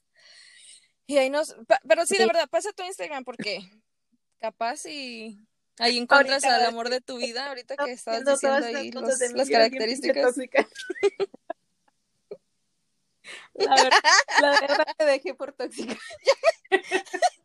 [1.08, 3.60] Y ahí nos, pa- pero sí, de verdad, pasa tu Instagram porque
[4.39, 5.38] capaz y
[5.80, 9.20] ahí encuentras Ahorita al amor de tu vida, ahorita que estabas Haciendo diciendo ahí los-
[9.20, 10.36] de las características.
[13.56, 13.99] La verdad,
[14.41, 15.95] la verdad te dejé por tóxica.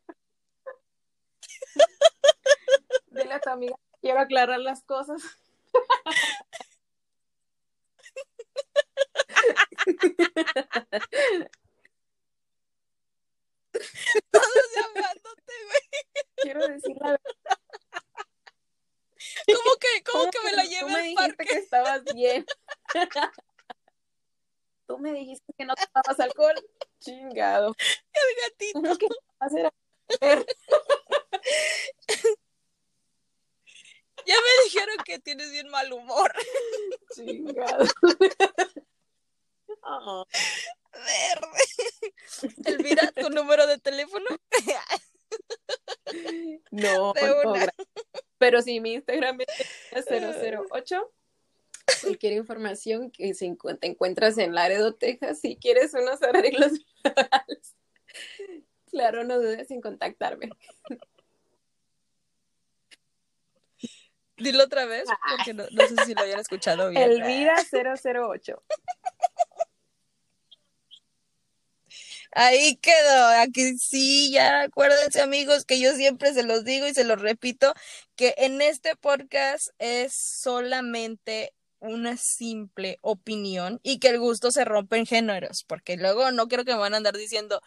[3.29, 5.21] Dile a tu amiga, quiero aclarar las cosas.
[14.31, 16.25] Todos llamándote, güey.
[16.37, 17.21] Quiero decir la verdad.
[19.47, 21.45] ¿Cómo que, cómo que me la Tú lleve me al dijiste parque?
[21.45, 22.47] que estabas bien.
[24.87, 26.55] Tú me dijiste que no tomabas alcohol.
[27.01, 27.77] Chingado.
[28.13, 28.81] El gatito.
[28.81, 29.07] ¿Cómo que
[29.39, 29.73] vas a?
[34.29, 36.31] Ya me dijeron que tienes bien mal humor.
[37.15, 37.87] Chingado.
[39.83, 40.27] Oh,
[40.93, 42.53] Verde.
[42.67, 44.27] Elvira, tu número de teléfono.
[46.71, 47.15] no.
[48.39, 49.39] Pero sí, mi Instagram
[49.93, 51.13] es 008.
[52.03, 56.73] Cualquier información que se encu- te encuentras en Laredo, Texas, si quieres unos arreglos
[57.03, 57.75] florales,
[58.91, 60.51] claro, no dudes en contactarme.
[64.39, 65.05] Dilo otra vez,
[65.37, 67.03] porque no, no sé si lo hayan escuchado bien.
[67.03, 68.63] Elvira 008.
[72.33, 77.05] Ahí quedó, aquí sí, ya acuérdense amigos que yo siempre se los digo y se
[77.05, 77.73] los repito,
[78.17, 84.97] que en este podcast es solamente una simple opinión y que el gusto se rompe
[84.97, 87.61] en géneros, porque luego no quiero que me van a andar diciendo,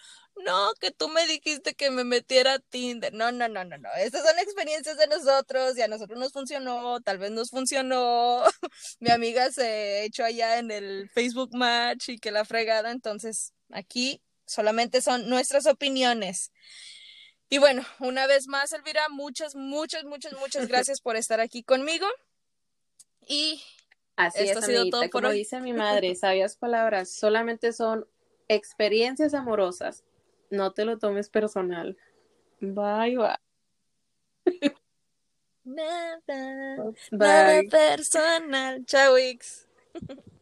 [0.46, 3.90] no, que tú me dijiste que me metiera a Tinder, no, no, no, no, no,
[3.98, 8.44] estas son experiencias de nosotros y a nosotros nos funcionó, tal vez nos funcionó,
[9.00, 14.22] mi amiga se echó allá en el Facebook Match y que la fregada, entonces aquí
[14.46, 16.52] solamente son nuestras opiniones.
[17.50, 22.08] Y bueno, una vez más, Elvira, muchas, muchas, muchas, muchas gracias por estar aquí conmigo.
[23.28, 23.62] Y
[24.22, 24.98] Así Esto es, ha sido amiguita.
[25.00, 25.38] todo por Como hoy.
[25.40, 28.08] dice mi madre, sabias palabras, solamente son
[28.48, 30.04] experiencias amorosas.
[30.52, 31.98] No te lo tomes personal.
[32.60, 33.36] Bye, bye.
[35.64, 37.70] nada, nada Bye.
[37.70, 38.86] personal.
[38.86, 39.68] Chao, Wix.